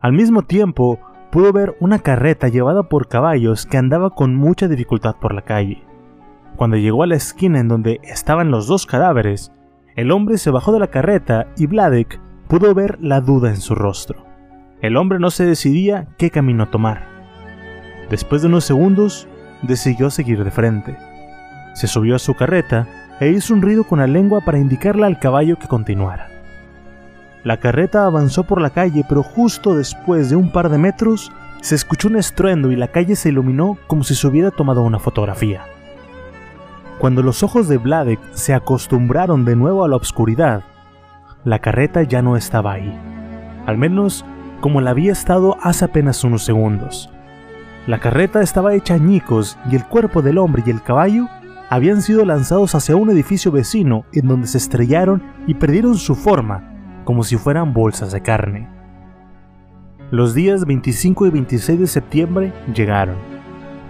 [0.00, 0.98] Al mismo tiempo,
[1.30, 5.84] pudo ver una carreta llevada por caballos que andaba con mucha dificultad por la calle.
[6.56, 9.52] Cuando llegó a la esquina en donde estaban los dos cadáveres,
[9.96, 13.74] el hombre se bajó de la carreta y Vladek pudo ver la duda en su
[13.74, 14.29] rostro.
[14.82, 17.06] El hombre no se decidía qué camino tomar.
[18.08, 19.28] Después de unos segundos,
[19.62, 20.96] decidió seguir de frente.
[21.74, 22.88] Se subió a su carreta
[23.20, 26.28] e hizo un ruido con la lengua para indicarle al caballo que continuara.
[27.44, 31.74] La carreta avanzó por la calle, pero justo después de un par de metros se
[31.74, 35.62] escuchó un estruendo y la calle se iluminó como si se hubiera tomado una fotografía.
[36.98, 40.62] Cuando los ojos de Vladek se acostumbraron de nuevo a la oscuridad,
[41.44, 42.94] la carreta ya no estaba ahí,
[43.66, 44.24] al menos
[44.60, 47.10] como la había estado hace apenas unos segundos.
[47.86, 51.26] La carreta estaba hecha añicos y el cuerpo del hombre y el caballo
[51.70, 57.02] habían sido lanzados hacia un edificio vecino en donde se estrellaron y perdieron su forma,
[57.04, 58.68] como si fueran bolsas de carne.
[60.10, 63.16] Los días 25 y 26 de septiembre llegaron.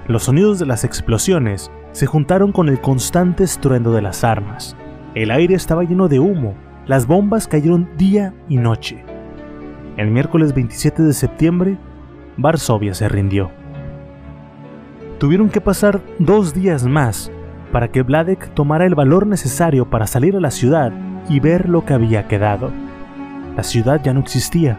[0.06, 4.76] Los sonidos de las explosiones se juntaron con el constante estruendo de las armas.
[5.14, 6.54] El aire estaba lleno de humo,
[6.86, 9.09] las bombas cayeron día y noche.
[9.96, 11.76] El miércoles 27 de septiembre,
[12.36, 13.50] Varsovia se rindió.
[15.18, 17.30] Tuvieron que pasar dos días más
[17.72, 20.92] para que Vladek tomara el valor necesario para salir a la ciudad
[21.28, 22.70] y ver lo que había quedado.
[23.56, 24.78] La ciudad ya no existía.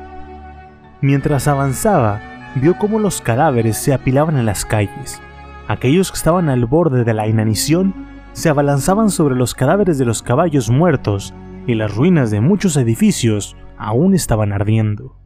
[1.02, 2.20] Mientras avanzaba,
[2.56, 5.22] vio cómo los cadáveres se apilaban en las calles.
[5.68, 7.94] Aquellos que estaban al borde de la inanición
[8.34, 11.34] se abalanzaban sobre los cadáveres de los caballos muertos
[11.68, 15.18] y las ruinas de muchos edificios aún estaban ardiendo.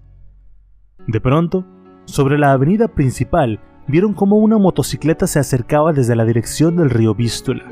[1.07, 1.65] De pronto,
[2.05, 7.13] sobre la avenida principal vieron cómo una motocicleta se acercaba desde la dirección del río
[7.13, 7.65] Vístula.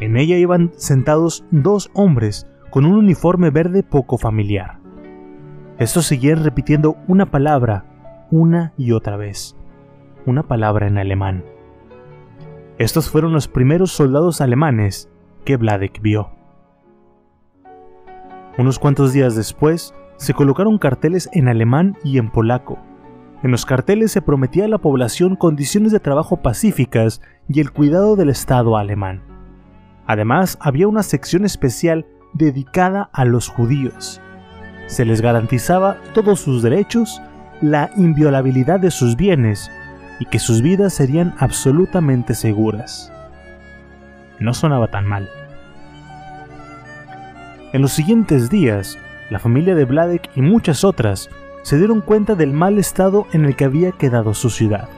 [0.00, 4.80] En ella iban sentados dos hombres con un uniforme verde poco familiar.
[5.78, 9.56] Estos seguían repitiendo una palabra una y otra vez,
[10.26, 11.44] una palabra en alemán.
[12.78, 15.08] Estos fueron los primeros soldados alemanes
[15.44, 16.39] que Vladek vio.
[18.60, 22.78] Unos cuantos días después, se colocaron carteles en alemán y en polaco.
[23.42, 28.16] En los carteles se prometía a la población condiciones de trabajo pacíficas y el cuidado
[28.16, 29.22] del Estado alemán.
[30.06, 32.04] Además, había una sección especial
[32.34, 34.20] dedicada a los judíos.
[34.88, 37.22] Se les garantizaba todos sus derechos,
[37.62, 39.70] la inviolabilidad de sus bienes
[40.18, 43.10] y que sus vidas serían absolutamente seguras.
[44.38, 45.30] No sonaba tan mal.
[47.72, 48.98] En los siguientes días,
[49.30, 51.30] la familia de Vladek y muchas otras
[51.62, 54.88] se dieron cuenta del mal estado en el que había quedado su ciudad.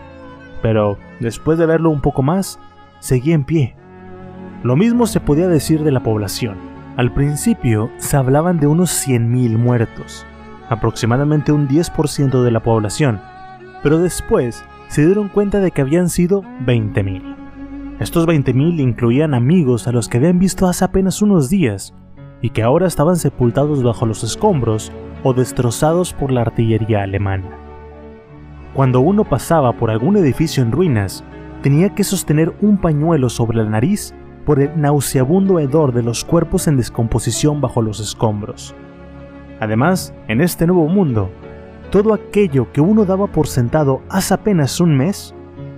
[0.62, 2.58] Pero, después de verlo un poco más,
[2.98, 3.76] seguía en pie.
[4.62, 6.56] Lo mismo se podía decir de la población.
[6.96, 10.24] Al principio se hablaban de unos 100.000 muertos,
[10.70, 13.20] aproximadamente un 10% de la población,
[13.82, 17.36] pero después se dieron cuenta de que habían sido 20.000.
[18.00, 21.94] Estos 20.000 incluían amigos a los que habían visto hace apenas unos días
[22.43, 27.49] y que ahora estaban sepultados bajo los escombros o destrozados por la artillería alemana.
[28.74, 31.24] Cuando uno pasaba por algún edificio en ruinas,
[31.62, 34.12] tenía que sostener un pañuelo sobre la nariz
[34.45, 38.74] por el nauseabundo hedor de los cuerpos en descomposición bajo los escombros.
[39.61, 41.30] Además, en este nuevo mundo,
[41.90, 45.34] todo aquello que uno daba por sentado hace apenas un mes,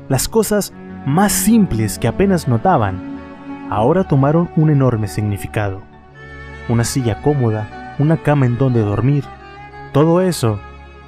[0.09, 0.73] las cosas
[1.05, 3.19] más simples que apenas notaban,
[3.69, 5.94] ahora tomaron un enorme significado.
[6.69, 9.25] Una silla cómoda, una cama en donde dormir,
[9.93, 10.59] todo eso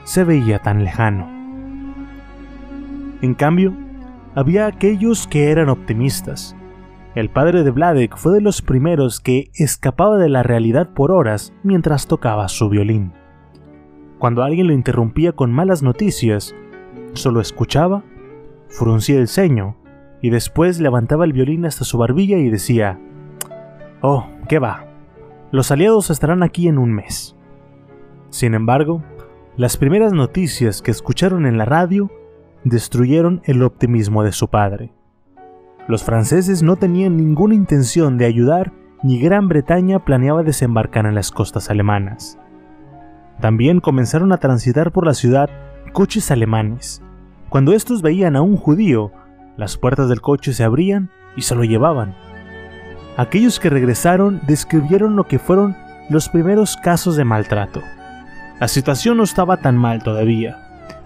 [0.05, 1.29] se veía tan lejano.
[3.23, 3.75] En cambio,
[4.35, 6.55] había aquellos que eran optimistas.
[7.15, 11.55] El padre de Vladek fue de los primeros que escapaba de la realidad por horas
[11.63, 13.13] mientras tocaba su violín.
[14.19, 16.55] Cuando alguien lo interrumpía con malas noticias,
[17.15, 18.05] solo escuchaba,
[18.69, 19.77] fruncía el ceño
[20.21, 23.01] y después levantaba el violín hasta su barbilla y decía,
[24.03, 24.85] Oh, ¿qué va?
[25.53, 27.37] Los aliados estarán aquí en un mes.
[28.31, 29.03] Sin embargo,
[29.57, 32.11] las primeras noticias que escucharon en la radio
[32.65, 34.93] destruyeron el optimismo de su padre.
[35.89, 38.73] Los franceses no tenían ninguna intención de ayudar
[39.03, 42.39] ni Gran Bretaña planeaba desembarcar en las costas alemanas.
[43.41, 45.49] También comenzaron a transitar por la ciudad
[45.93, 47.03] coches alemanes.
[47.49, 49.13] Cuando estos veían a un judío,
[49.57, 52.17] las puertas del coche se abrían y se lo llevaban.
[53.17, 55.77] Aquellos que regresaron describieron lo que fueron
[56.11, 57.83] los primeros casos de maltrato.
[58.61, 60.59] La situación no estaba tan mal todavía.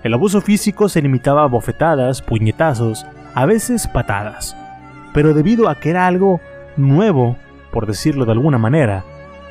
[0.02, 4.56] El abuso físico se limitaba a bofetadas, puñetazos, a veces patadas.
[5.14, 6.40] Pero debido a que era algo
[6.76, 7.36] nuevo,
[7.72, 9.04] por decirlo de alguna manera,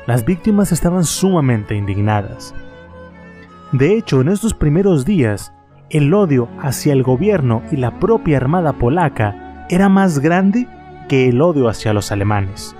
[0.06, 2.54] las víctimas estaban sumamente indignadas.
[3.72, 5.52] De hecho, en estos primeros días,
[5.88, 10.66] el odio hacia el gobierno y la propia armada polaca era más grande
[11.10, 12.76] que el odio hacia los alemanes.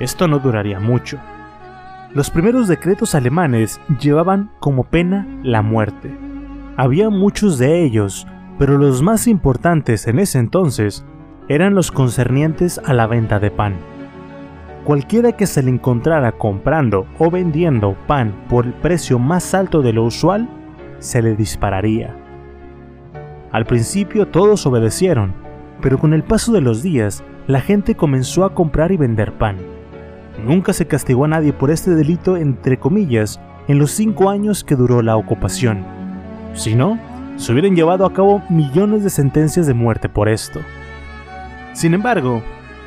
[0.00, 1.20] Esto no duraría mucho.
[2.12, 6.12] Los primeros decretos alemanes llevaban como pena la muerte.
[6.76, 8.26] Había muchos de ellos,
[8.58, 11.04] pero los más importantes en ese entonces
[11.48, 13.76] eran los concernientes a la venta de pan.
[14.82, 19.92] Cualquiera que se le encontrara comprando o vendiendo pan por el precio más alto de
[19.92, 20.48] lo usual,
[20.98, 22.12] se le dispararía.
[23.52, 25.32] Al principio todos obedecieron,
[25.80, 29.56] pero con el paso de los días, la gente comenzó a comprar y vender pan.
[30.44, 34.76] Nunca se castigó a nadie por este delito, entre comillas, en los cinco años que
[34.76, 35.84] duró la ocupación.
[36.54, 36.98] Si no,
[37.36, 40.60] se hubieran llevado a cabo millones de sentencias de muerte por esto.
[41.72, 42.42] Sin embargo,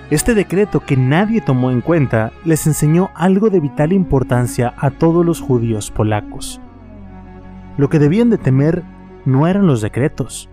[0.09, 5.25] este decreto que nadie tomó en cuenta les enseñó algo de vital importancia a todos
[5.25, 6.59] los judíos polacos.
[7.77, 8.83] Lo que debían de temer
[9.25, 10.49] no eran los decretos.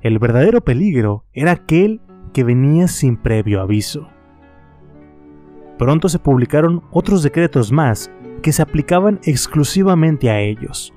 [0.00, 4.08] El verdadero peligro era aquel que venía sin previo aviso.
[5.78, 8.10] Pronto se publicaron otros decretos más
[8.42, 10.92] que se aplicaban exclusivamente a ellos.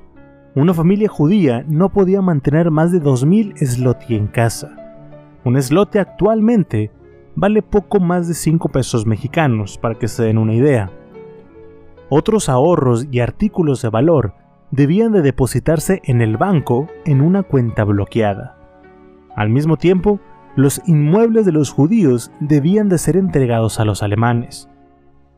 [0.55, 4.75] Una familia judía no podía mantener más de 2.000 sloti en casa.
[5.43, 6.91] Un slote actualmente
[7.35, 10.91] vale poco más de 5 pesos mexicanos, para que se den una idea.
[12.09, 14.33] Otros ahorros y artículos de valor
[14.71, 18.57] debían de depositarse en el banco en una cuenta bloqueada.
[19.35, 20.19] Al mismo tiempo,
[20.55, 24.69] los inmuebles de los judíos debían de ser entregados a los alemanes.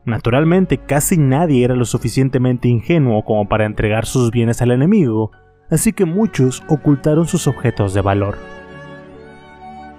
[0.04, 5.30] Naturalmente, casi nadie era lo suficientemente ingenuo como para entregar sus bienes al enemigo,
[5.70, 8.36] así que muchos ocultaron sus objetos de valor.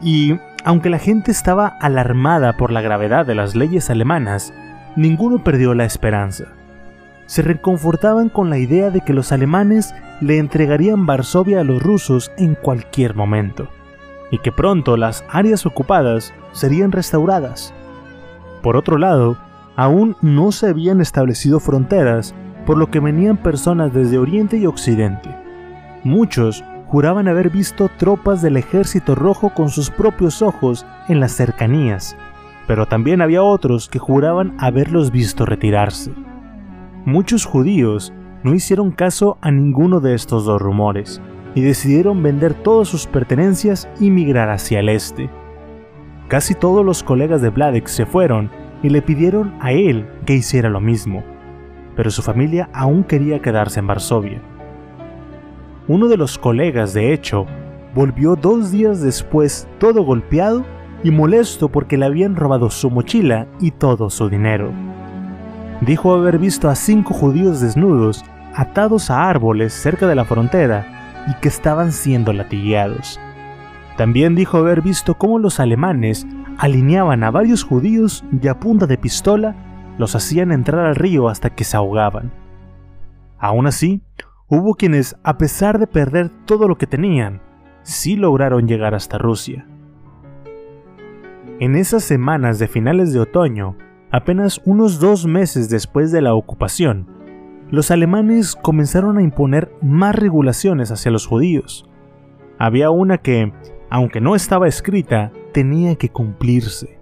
[0.02, 4.54] Y, aunque la gente estaba alarmada por la gravedad de las leyes alemanas,
[4.96, 6.46] ninguno perdió la esperanza.
[7.26, 12.32] Se reconfortaban con la idea de que los alemanes le entregarían Varsovia a los rusos
[12.38, 13.70] en cualquier momento
[14.36, 17.74] y que pronto las áreas ocupadas serían restauradas.
[18.62, 19.38] Por otro lado,
[19.78, 25.30] aún no se habían establecido fronteras, por lo que venían personas desde Oriente y Occidente.
[26.04, 32.18] Muchos juraban haber visto tropas del ejército rojo con sus propios ojos en las cercanías,
[32.68, 36.12] pero también había otros que juraban haberlos visto retirarse.
[37.06, 38.12] Muchos judíos
[38.44, 41.22] no hicieron caso a ninguno de estos dos rumores,
[41.56, 45.30] y decidieron vender todas sus pertenencias y migrar hacia el este.
[46.28, 48.52] Casi todos los colegas de Vladek se fueron
[48.84, 51.24] y le pidieron a él que hiciera lo mismo,
[51.96, 54.42] pero su familia aún quería quedarse en Varsovia.
[55.88, 57.46] Uno de los colegas, de hecho,
[57.94, 60.66] volvió dos días después todo golpeado
[61.04, 64.72] y molesto porque le habían robado su mochila y todo su dinero.
[65.82, 70.95] Dijo haber visto a cinco judíos desnudos atados a árboles cerca de la frontera
[71.28, 73.20] y que estaban siendo latigueados.
[73.98, 78.98] También dijo haber visto cómo los alemanes alineaban a varios judíos y a punta de
[78.98, 79.56] pistola
[79.98, 82.32] los hacían entrar al río hasta que se ahogaban.
[83.38, 84.02] Aún así,
[84.48, 87.42] hubo quienes, a pesar de perder todo lo que tenían,
[87.84, 89.66] sí lograron llegar hasta Rusia.
[91.60, 93.78] En esas semanas de finales de otoño,
[94.12, 97.08] apenas unos dos meses después de la ocupación,
[97.72, 101.90] los alemanes comenzaron a imponer más regulaciones hacia los judíos.
[102.60, 103.54] Había una que,
[103.90, 107.00] aunque no estaba escrita, tenía que cumplirse.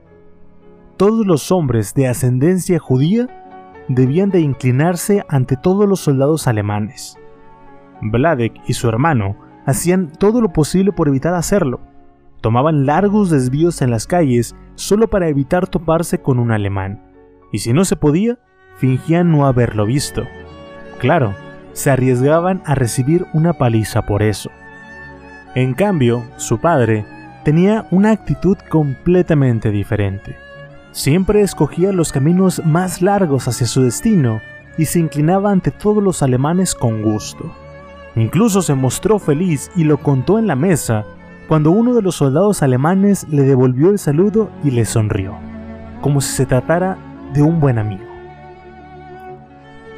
[0.98, 3.28] Todos los hombres de ascendencia judía
[3.90, 7.18] debían de inclinarse ante todos los soldados alemanes.
[8.02, 9.36] Vladek y su hermano
[9.66, 11.82] hacían todo lo posible por evitar hacerlo.
[12.42, 17.02] Tomaban largos desvíos en las calles solo para evitar toparse con un alemán,
[17.52, 18.40] y si no se podía,
[18.78, 20.24] fingían no haberlo visto.
[21.00, 21.34] Claro,
[21.74, 24.52] se arriesgaban a recibir una paliza por eso.
[25.56, 27.06] En cambio, su padre
[27.44, 30.36] tenía una actitud completamente diferente.
[30.92, 34.40] Siempre escogía los caminos más largos hacia su destino
[34.78, 37.52] y se inclinaba ante todos los alemanes con gusto.
[38.16, 41.04] Incluso se mostró feliz y lo contó en la mesa
[41.48, 45.36] cuando uno de los soldados alemanes le devolvió el saludo y le sonrió,
[46.02, 46.98] como si se tratara
[47.34, 48.13] de un buen amigo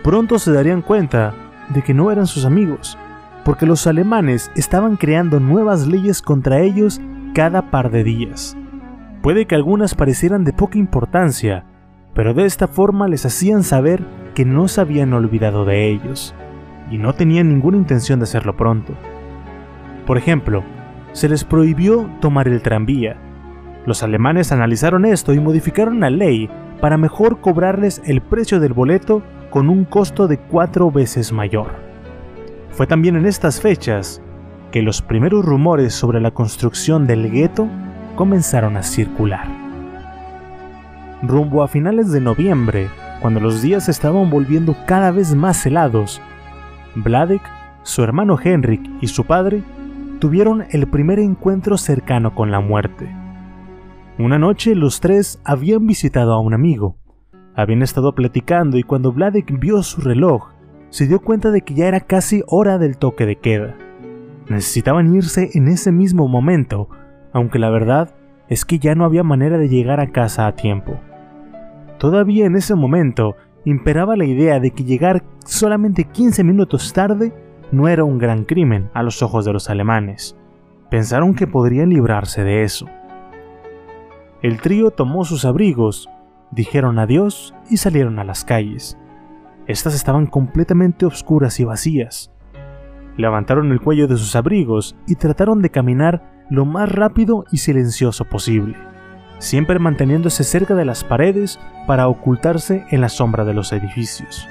[0.06, 1.34] pronto se darían cuenta
[1.70, 2.95] de que no eran sus amigos,
[3.43, 7.01] porque los alemanes estaban creando nuevas leyes contra ellos
[7.34, 8.56] cada par de días.
[9.24, 11.66] Puede que algunas parecieran de poca importancia,
[12.14, 16.36] pero de esta forma les hacían saber que no se habían olvidado de ellos,
[16.91, 18.93] y no tenían ninguna intención de hacerlo pronto.
[20.06, 20.64] Por ejemplo,
[21.14, 23.18] se les prohibió tomar el tranvía.
[23.88, 26.47] Los alemanes analizaron esto y modificaron la ley
[26.80, 29.24] para mejor cobrarles el precio del boleto
[29.56, 31.68] con un costo de cuatro veces mayor.
[32.72, 34.22] Fue también en estas fechas
[34.70, 37.70] que los primeros rumores sobre la construcción del gueto
[38.18, 39.47] comenzaron a circular.
[41.22, 42.89] Rumbo a finales de noviembre,
[43.22, 46.22] cuando los días estaban volviendo cada vez más helados,
[46.95, 47.41] Vladek,
[47.84, 49.64] su hermano Henrik y su padre
[50.20, 53.10] tuvieron el primer encuentro cercano con la muerte.
[54.20, 56.97] Una noche los tres habían visitado a un amigo.
[57.56, 60.49] Habían estado platicando y cuando Vladek vio su reloj,
[60.89, 63.76] se dio cuenta de que ya era casi hora del toque de queda.
[64.49, 66.89] Necesitaban irse en ese mismo momento,
[67.34, 68.14] aunque la verdad
[68.49, 70.99] es que ya no había manera de llegar a casa a tiempo.
[71.97, 77.34] Todavía en ese momento imperaba la idea de que llegar solamente 15 minutos tarde
[77.72, 80.38] no era un gran crimen a los ojos de los alemanes.
[80.91, 82.88] Pensaron que podrían librarse de eso.
[84.41, 86.08] El trío tomó sus abrigos,
[86.56, 88.97] dijeron adiós y salieron a las calles.
[89.68, 92.32] Estas estaban completamente oscuras y vacías.
[93.18, 98.26] Levantaron el cuello de sus abrigos y trataron de caminar lo más rápido y silencioso
[98.26, 98.76] posible,
[99.39, 104.47] siempre manteniéndose cerca de las paredes para ocultarse en la sombra de los edificios.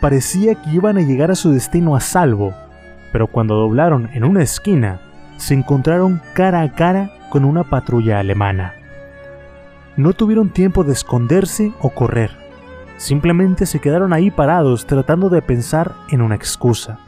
[0.00, 2.52] Parecía que iban a llegar a su destino a salvo,
[3.12, 5.00] pero cuando doblaron en una esquina,
[5.36, 8.74] se encontraron cara a cara con una patrulla alemana.
[9.96, 12.30] No tuvieron tiempo de esconderse o correr,
[12.96, 16.98] simplemente se quedaron ahí parados tratando de pensar en una excusa.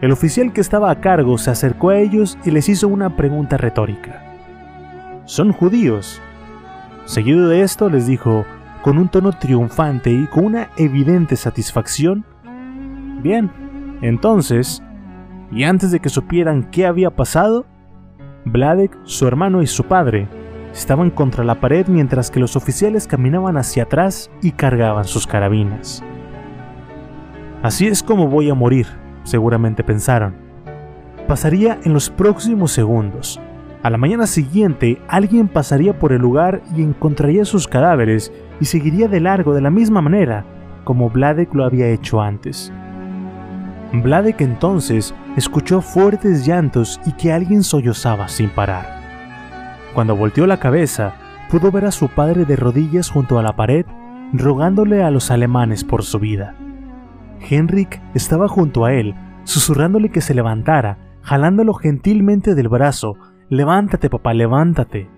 [0.00, 3.58] El oficial que estaba a cargo se acercó a ellos y les hizo una pregunta
[3.58, 4.22] retórica.
[5.26, 6.20] ¿Son judíos?
[7.04, 8.46] Seguido de esto les dijo,
[8.82, 12.24] con un tono triunfante y con una evidente satisfacción,
[13.22, 13.50] Bien,
[14.00, 14.82] entonces,
[15.52, 17.66] y antes de que supieran qué había pasado,
[18.46, 20.26] Vladek, su hermano y su padre
[20.72, 26.02] estaban contra la pared mientras que los oficiales caminaban hacia atrás y cargaban sus carabinas.
[27.62, 28.86] Así es como voy a morir,
[29.24, 30.34] seguramente pensaron.
[31.28, 33.40] Pasaría en los próximos segundos.
[33.82, 39.08] A la mañana siguiente alguien pasaría por el lugar y encontraría sus cadáveres y seguiría
[39.08, 40.44] de largo de la misma manera
[40.84, 42.72] como Vladek lo había hecho antes.
[43.92, 48.99] Vladek entonces escuchó fuertes llantos y que alguien sollozaba sin parar.
[49.94, 51.14] Cuando volteó la cabeza,
[51.50, 53.84] pudo ver a su padre de rodillas junto a la pared,
[54.32, 56.54] rogándole a los alemanes por su vida.
[57.40, 59.14] Henrik estaba junto a él,
[59.44, 63.16] susurrándole que se levantara, jalándolo gentilmente del brazo.
[63.48, 65.10] Levántate, papá, levántate.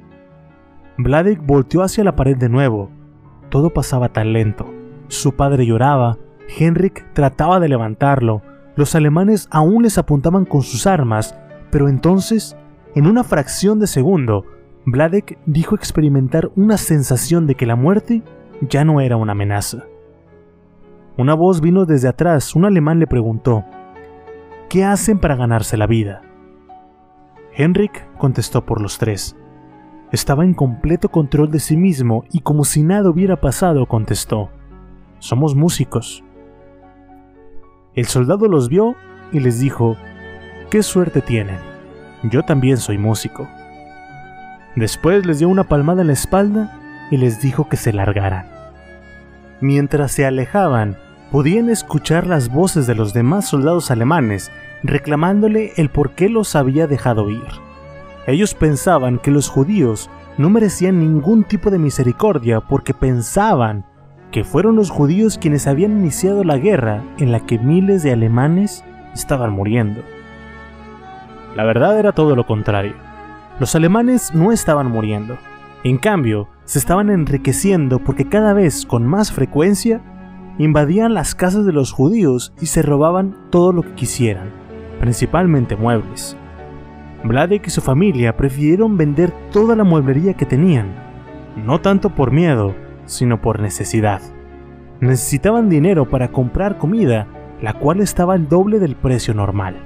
[0.96, 2.90] Vladek volteó hacia la pared de nuevo.
[3.50, 4.72] Todo pasaba tan lento.
[5.08, 6.16] Su padre lloraba,
[6.58, 8.42] Henrik trataba de levantarlo,
[8.74, 11.36] los alemanes aún les apuntaban con sus armas,
[11.70, 12.56] pero entonces,
[12.94, 14.46] en una fracción de segundo,
[14.84, 18.22] Vladek dijo experimentar una sensación de que la muerte
[18.68, 19.84] ya no era una amenaza.
[21.16, 23.64] Una voz vino desde atrás, un alemán le preguntó,
[24.68, 26.22] ¿qué hacen para ganarse la vida?
[27.54, 29.36] Henrik contestó por los tres.
[30.10, 34.50] Estaba en completo control de sí mismo y como si nada hubiera pasado contestó,
[35.20, 36.24] somos músicos.
[37.94, 38.96] El soldado los vio
[39.30, 39.96] y les dijo,
[40.70, 41.58] ¿qué suerte tienen?
[42.24, 43.46] Yo también soy músico.
[44.76, 46.78] Después les dio una palmada en la espalda
[47.10, 48.46] y les dijo que se largaran.
[49.60, 50.96] Mientras se alejaban,
[51.30, 54.50] podían escuchar las voces de los demás soldados alemanes
[54.82, 57.46] reclamándole el por qué los había dejado ir.
[58.26, 63.84] Ellos pensaban que los judíos no merecían ningún tipo de misericordia porque pensaban
[64.30, 68.82] que fueron los judíos quienes habían iniciado la guerra en la que miles de alemanes
[69.12, 70.02] estaban muriendo.
[71.54, 73.11] La verdad era todo lo contrario.
[73.60, 75.36] Los alemanes no estaban muriendo.
[75.84, 80.00] En cambio, se estaban enriqueciendo porque cada vez con más frecuencia
[80.58, 84.50] invadían las casas de los judíos y se robaban todo lo que quisieran,
[85.00, 86.36] principalmente muebles.
[87.24, 90.94] Vladek y su familia prefirieron vender toda la mueblería que tenían,
[91.56, 92.74] no tanto por miedo,
[93.04, 94.20] sino por necesidad.
[95.00, 97.26] Necesitaban dinero para comprar comida,
[97.60, 99.76] la cual estaba al doble del precio normal.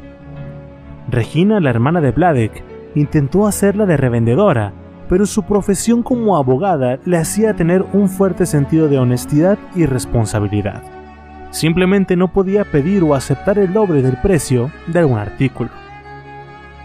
[1.11, 2.64] Regina, la hermana de Vladek,
[2.97, 4.72] intentó hacerla de revendedora,
[5.09, 10.82] pero su profesión como abogada le hacía tener un fuerte sentido de honestidad y responsabilidad.
[11.51, 15.70] Simplemente no podía pedir o aceptar el doble del precio de algún artículo.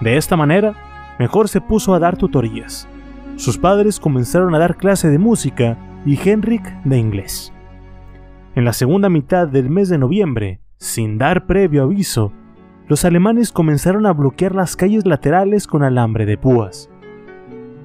[0.02, 0.76] De esta manera,
[1.18, 2.88] mejor se puso a dar tutorías.
[3.38, 7.54] Sus padres comenzaron a dar clase de música y Henrik de inglés.
[8.54, 12.34] En la segunda mitad del mes de noviembre, sin dar previo aviso,
[12.92, 16.90] los alemanes comenzaron a bloquear las calles laterales con alambre de púas.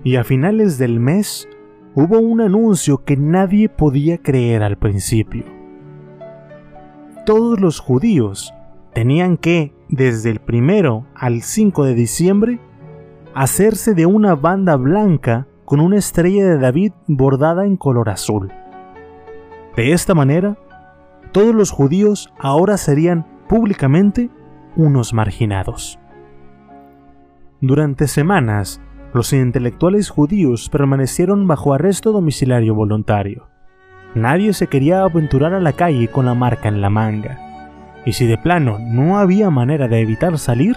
[0.02, 1.48] Y a finales del mes
[1.94, 5.44] hubo un anuncio que nadie podía creer al principio.
[7.24, 8.52] Todos los judíos
[8.94, 12.58] tenían que, desde el primero al 5 de diciembre,
[13.32, 18.50] hacerse de una banda blanca con una estrella de David bordada en color azul.
[19.76, 20.58] De esta manera,
[21.30, 24.30] todos los judíos ahora serían públicamente
[24.76, 25.98] unos marginados.
[27.60, 28.80] Durante semanas,
[29.14, 33.48] los intelectuales judíos permanecieron bajo arresto domiciliario voluntario.
[34.14, 37.38] Nadie se quería aventurar a la calle con la marca en la manga.
[38.04, 40.76] Y si de plano no había manera de evitar salir,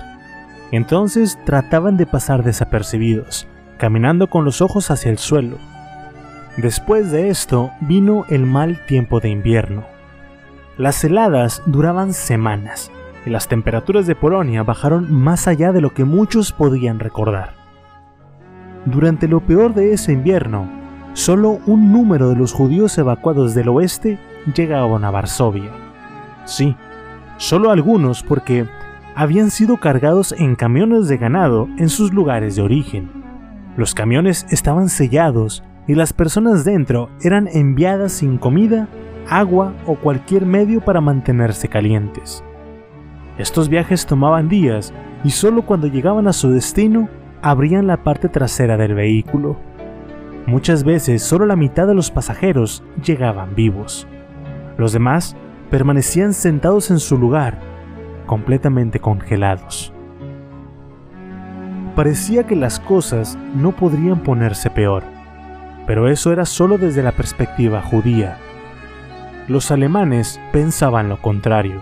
[0.72, 3.48] entonces trataban de pasar desapercibidos,
[3.78, 5.58] caminando con los ojos hacia el suelo.
[6.58, 9.86] Después de esto vino el mal tiempo de invierno.
[10.78, 12.92] Las heladas duraban semanas
[13.26, 17.54] y las temperaturas de Polonia bajaron más allá de lo que muchos podían recordar.
[18.86, 20.70] Durante lo peor de ese invierno,
[21.14, 24.18] solo un número de los judíos evacuados del oeste
[24.56, 25.72] llegaban a Varsovia.
[26.46, 26.76] Sí,
[27.38, 28.66] solo algunos porque
[29.16, 33.12] habían sido cargados en camiones de ganado en sus lugares de origen.
[33.76, 38.88] Los camiones estaban sellados y las personas dentro eran enviadas sin comida,
[39.30, 42.44] agua o cualquier medio para mantenerse calientes.
[43.40, 47.08] Estos viajes tomaban días y solo cuando llegaban a su destino
[47.42, 49.56] abrían la parte trasera del vehículo.
[50.46, 54.06] Muchas veces solo la mitad de los pasajeros llegaban vivos.
[54.78, 55.38] Los demás
[55.72, 57.62] permanecían sentados en su lugar,
[58.26, 59.94] completamente congelados.
[61.96, 65.04] Parecía que las cosas no podrían ponerse peor,
[65.88, 68.38] pero eso era solo desde la perspectiva judía.
[69.48, 71.82] Los alemanes pensaban lo contrario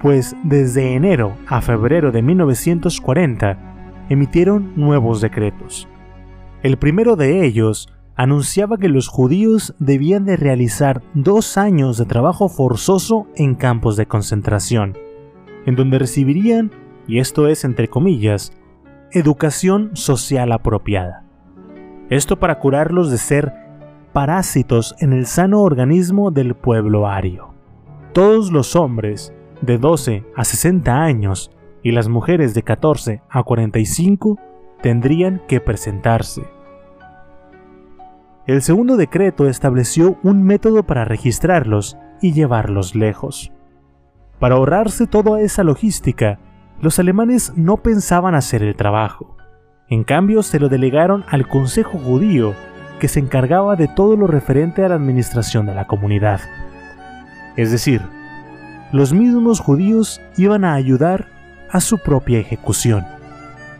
[0.00, 5.88] pues desde enero a febrero de 1940 emitieron nuevos decretos.
[6.62, 12.48] El primero de ellos anunciaba que los judíos debían de realizar dos años de trabajo
[12.48, 14.96] forzoso en campos de concentración,
[15.64, 16.70] en donde recibirían,
[17.06, 18.52] y esto es entre comillas,
[19.12, 21.24] educación social apropiada.
[22.08, 23.52] Esto para curarlos de ser
[24.12, 27.54] parásitos en el sano organismo del pueblo ario.
[28.12, 31.50] Todos los hombres, de 12 a 60 años
[31.82, 34.38] y las mujeres de 14 a 45
[34.82, 36.44] tendrían que presentarse.
[38.46, 43.52] El segundo decreto estableció un método para registrarlos y llevarlos lejos.
[44.38, 46.38] Para ahorrarse toda esa logística,
[46.80, 49.36] los alemanes no pensaban hacer el trabajo.
[49.88, 52.54] En cambio, se lo delegaron al Consejo Judío,
[52.98, 56.40] que se encargaba de todo lo referente a la administración de la comunidad.
[57.56, 58.02] Es decir,
[58.92, 61.26] los mismos judíos iban a ayudar
[61.70, 63.04] a su propia ejecución,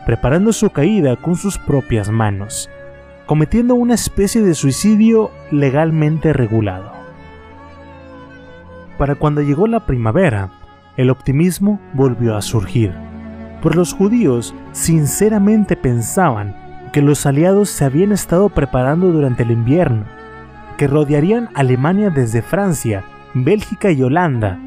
[0.06, 2.70] preparando su caída con sus propias manos,
[3.26, 6.92] cometiendo una especie de suicidio legalmente regulado.
[8.98, 10.50] Para cuando llegó la primavera,
[10.96, 12.92] el optimismo volvió a surgir,
[13.62, 16.54] pues los judíos sinceramente pensaban
[16.92, 20.04] que los aliados se habían estado preparando durante el invierno,
[20.76, 23.04] que rodearían Alemania desde Francia,
[23.34, 24.58] Bélgica y Holanda,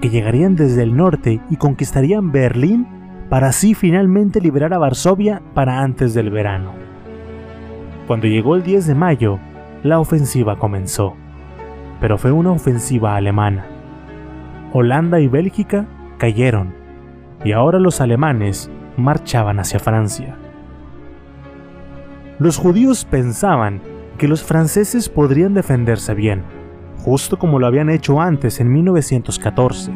[0.00, 2.86] que llegarían desde el norte y conquistarían Berlín
[3.28, 6.72] para así finalmente liberar a Varsovia para antes del verano.
[8.06, 9.38] Cuando llegó el 10 de mayo,
[9.82, 11.14] la ofensiva comenzó,
[12.00, 13.66] pero fue una ofensiva alemana.
[14.72, 15.86] Holanda y Bélgica
[16.18, 16.74] cayeron,
[17.44, 20.36] y ahora los alemanes marchaban hacia Francia.
[22.38, 23.80] Los judíos pensaban
[24.18, 26.42] que los franceses podrían defenderse bien,
[26.98, 29.92] justo como lo habían hecho antes en 1914.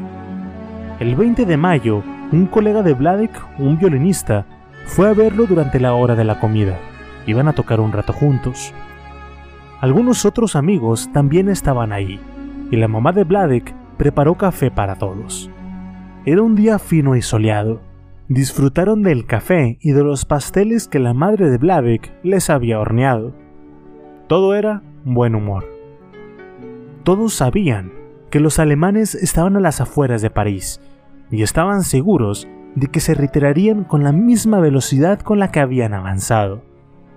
[1.01, 4.47] El 20 de mayo, un colega de Vladek, un violinista,
[4.87, 6.79] fue a verlo durante la hora de la comida.
[7.27, 8.73] Iban a tocar un rato juntos.
[9.81, 12.21] Algunos otros amigos también estaban ahí,
[12.71, 15.51] y la mamá de Vladek preparó café para todos.
[16.25, 17.81] Era un día fino y soleado.
[18.29, 23.35] Disfrutaron del café y de los pasteles que la madre de Vladek les había horneado.
[24.29, 25.80] Todo era buen humor.
[27.05, 27.93] Todos sabían
[28.31, 30.81] que los alemanes estaban a las afueras de París
[31.31, 35.95] y estaban seguros de que se retirarían con la misma velocidad con la que habían
[35.95, 36.63] avanzado,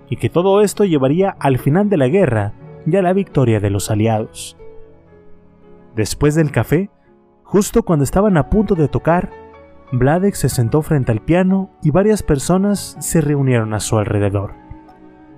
[0.08, 2.52] y que todo esto llevaría al final de la guerra
[2.86, 4.56] y a la victoria de los aliados.
[5.94, 6.90] Después del café,
[7.44, 9.30] justo cuando estaban a punto de tocar,
[9.92, 14.54] Vladek se sentó frente al piano y varias personas se reunieron a su alrededor.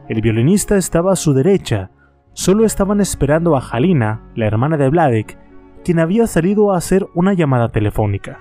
[0.08, 1.90] El violinista estaba a su derecha
[2.36, 5.38] Solo estaban esperando a Jalina, la hermana de Vladek,
[5.82, 8.38] quien había salido a hacer una llamada telefónica.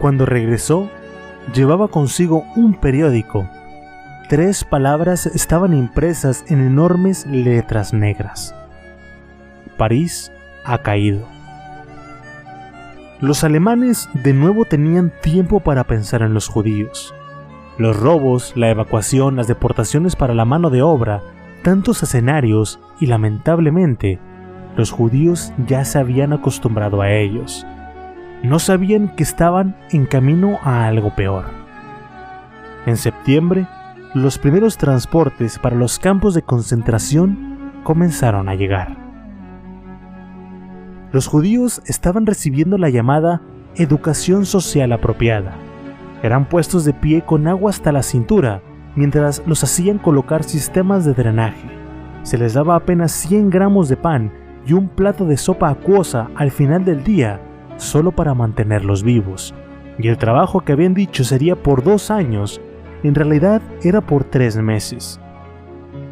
[0.00, 0.90] Cuando regresó,
[1.54, 3.48] llevaba consigo un periódico.
[4.28, 8.56] Tres palabras estaban impresas en enormes letras negras.
[9.78, 10.32] París
[10.64, 11.24] ha caído.
[13.20, 17.14] Los alemanes de nuevo tenían tiempo para pensar en los judíos.
[17.78, 21.22] Los robos, la evacuación, las deportaciones para la mano de obra
[21.62, 24.18] tantos escenarios y lamentablemente
[24.76, 27.66] los judíos ya se habían acostumbrado a ellos.
[28.42, 31.44] No sabían que estaban en camino a algo peor.
[32.86, 33.66] En septiembre,
[34.14, 38.96] los primeros transportes para los campos de concentración comenzaron a llegar.
[41.12, 43.42] Los judíos estaban recibiendo la llamada
[43.74, 45.56] educación social apropiada.
[46.22, 48.62] Eran puestos de pie con agua hasta la cintura
[48.96, 51.68] mientras los hacían colocar sistemas de drenaje.
[52.22, 54.32] Se les daba apenas 100 gramos de pan
[54.66, 57.40] y un plato de sopa acuosa al final del día
[57.76, 59.54] solo para mantenerlos vivos.
[59.98, 62.60] Y el trabajo que habían dicho sería por dos años,
[63.02, 65.20] en realidad era por tres meses.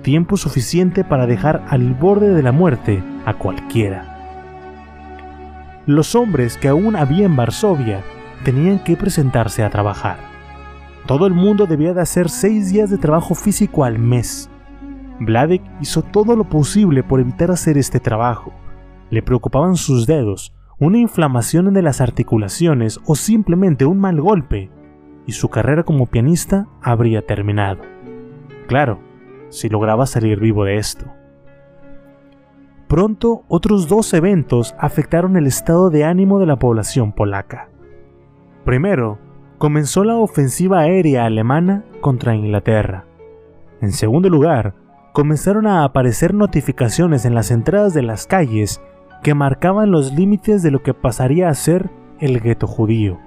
[0.02, 4.14] Tiempo suficiente para dejar al borde de la muerte a cualquiera.
[5.86, 8.02] Los hombres que aún había en Varsovia
[8.44, 10.27] tenían que presentarse a trabajar.
[11.08, 14.50] Todo el mundo debía de hacer seis días de trabajo físico al mes.
[15.20, 18.52] Vladek hizo todo lo posible por evitar hacer este trabajo.
[19.08, 24.70] Le preocupaban sus dedos, una inflamación en las articulaciones o simplemente un mal golpe,
[25.24, 27.80] y su carrera como pianista habría terminado.
[28.66, 29.00] Claro,
[29.48, 31.06] si lograba salir vivo de esto.
[32.86, 37.70] Pronto otros dos eventos afectaron el estado de ánimo de la población polaca.
[38.66, 39.18] Primero,
[39.58, 43.06] comenzó la ofensiva aérea alemana contra Inglaterra.
[43.80, 44.74] En segundo lugar,
[45.12, 48.80] comenzaron a aparecer notificaciones en las entradas de las calles
[49.22, 51.90] que marcaban los límites de lo que pasaría a ser
[52.20, 53.18] el gueto judío.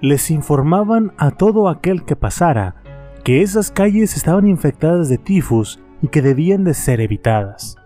[0.00, 2.74] Les informaban a todo aquel que pasara
[3.22, 7.76] que esas calles estaban infectadas de tifus y que debían de ser evitadas.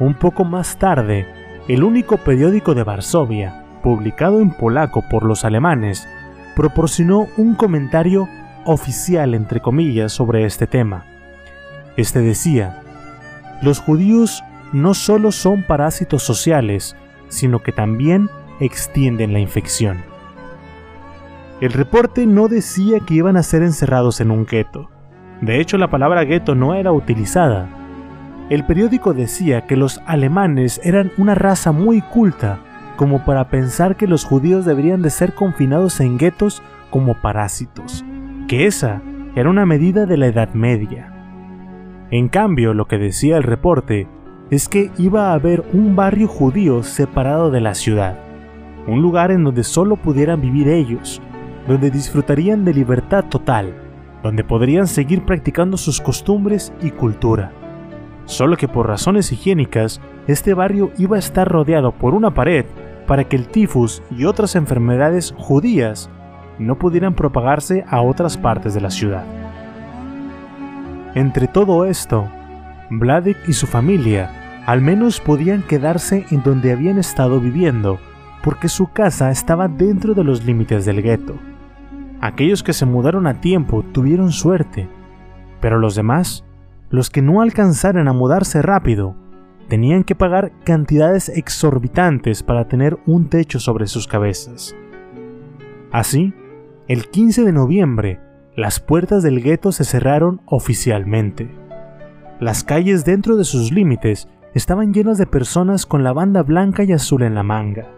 [0.00, 1.26] Un poco más tarde,
[1.68, 6.08] el único periódico de Varsovia, publicado en polaco por los alemanes,
[6.54, 8.28] proporcionó un comentario
[8.64, 11.04] oficial entre comillas sobre este tema.
[11.96, 12.80] Este decía,
[13.62, 14.42] los judíos
[14.72, 16.96] no solo son parásitos sociales,
[17.28, 18.28] sino que también
[18.60, 20.02] extienden la infección.
[21.60, 24.90] El reporte no decía que iban a ser encerrados en un gueto.
[25.40, 27.68] De hecho, la palabra gueto no era utilizada.
[28.50, 32.58] El periódico decía que los alemanes eran una raza muy culta,
[32.96, 38.04] como para pensar que los judíos deberían de ser confinados en guetos como parásitos,
[38.48, 39.02] que esa
[39.34, 41.12] era una medida de la Edad Media.
[42.10, 44.06] En cambio, lo que decía el reporte
[44.50, 48.18] es que iba a haber un barrio judío separado de la ciudad,
[48.86, 51.22] un lugar en donde solo pudieran vivir ellos,
[51.66, 53.74] donde disfrutarían de libertad total,
[54.22, 57.52] donde podrían seguir practicando sus costumbres y cultura.
[58.26, 62.64] Solo que por razones higiénicas, este barrio iba a estar rodeado por una pared
[63.06, 66.08] para que el tifus y otras enfermedades judías
[66.58, 69.24] no pudieran propagarse a otras partes de la ciudad.
[71.14, 72.28] Entre todo esto,
[72.90, 77.98] Vladek y su familia al menos podían quedarse en donde habían estado viviendo,
[78.44, 81.34] porque su casa estaba dentro de los límites del gueto.
[82.20, 84.88] Aquellos que se mudaron a tiempo tuvieron suerte,
[85.60, 86.44] pero los demás,
[86.90, 89.16] los que no alcanzaran a mudarse rápido,
[89.68, 94.74] tenían que pagar cantidades exorbitantes para tener un techo sobre sus cabezas.
[95.90, 96.34] Así,
[96.88, 98.20] el 15 de noviembre,
[98.56, 101.50] las puertas del gueto se cerraron oficialmente.
[102.40, 106.92] Las calles dentro de sus límites estaban llenas de personas con la banda blanca y
[106.92, 107.88] azul en la manga.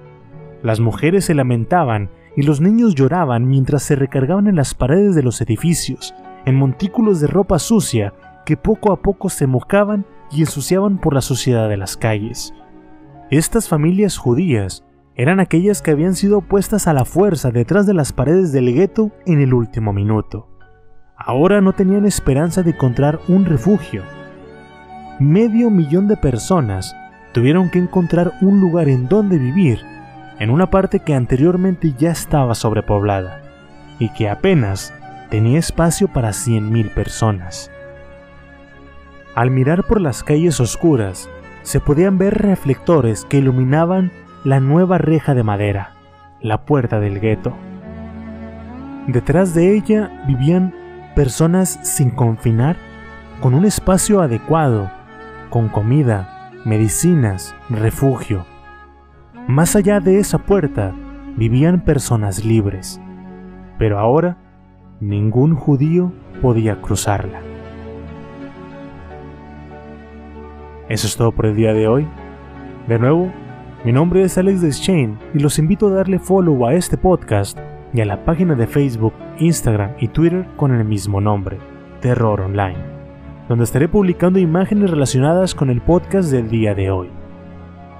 [0.62, 5.22] Las mujeres se lamentaban y los niños lloraban mientras se recargaban en las paredes de
[5.22, 8.12] los edificios, en montículos de ropa sucia
[8.44, 12.54] que poco a poco se mojaban y ensuciaban por la suciedad de las calles.
[13.30, 18.12] Estas familias judías eran aquellas que habían sido puestas a la fuerza detrás de las
[18.12, 20.48] paredes del gueto en el último minuto.
[21.16, 24.02] Ahora no tenían esperanza de encontrar un refugio,
[25.20, 26.96] medio millón de personas
[27.32, 29.80] tuvieron que encontrar un lugar en donde vivir
[30.40, 33.40] en una parte que anteriormente ya estaba sobrepoblada
[33.98, 34.92] y que apenas
[35.30, 37.70] tenía espacio para 100.000 personas.
[39.34, 41.28] Al mirar por las calles oscuras,
[41.62, 44.12] se podían ver reflectores que iluminaban
[44.44, 45.92] la nueva reja de madera,
[46.40, 47.54] la puerta del gueto.
[49.06, 50.74] Detrás de ella vivían
[51.14, 52.76] personas sin confinar,
[53.40, 54.90] con un espacio adecuado
[55.54, 58.44] con comida, medicinas, refugio.
[59.46, 60.92] Más allá de esa puerta
[61.36, 63.00] vivían personas libres,
[63.78, 64.36] pero ahora
[64.98, 66.12] ningún judío
[66.42, 67.53] podía cruzarla.
[70.88, 72.06] Eso es todo por el día de hoy.
[72.88, 73.32] De nuevo,
[73.84, 77.58] mi nombre es Alex Deschain y los invito a darle follow a este podcast
[77.92, 81.58] y a la página de Facebook, Instagram y Twitter con el mismo nombre,
[82.00, 82.94] Terror Online
[83.48, 87.10] donde estaré publicando imágenes relacionadas con el podcast del día de hoy.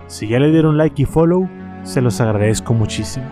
[0.07, 1.49] Si ya le dieron like y follow,
[1.82, 3.26] se los agradezco muchísimo.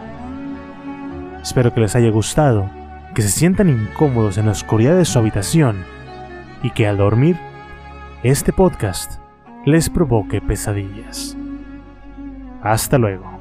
[1.42, 2.68] Espero que les haya gustado,
[3.14, 5.84] que se sientan incómodos en la oscuridad de su habitación
[6.62, 7.36] y que al dormir,
[8.22, 9.21] este podcast
[9.64, 11.36] les provoque pesadillas.
[12.62, 13.31] Hasta luego.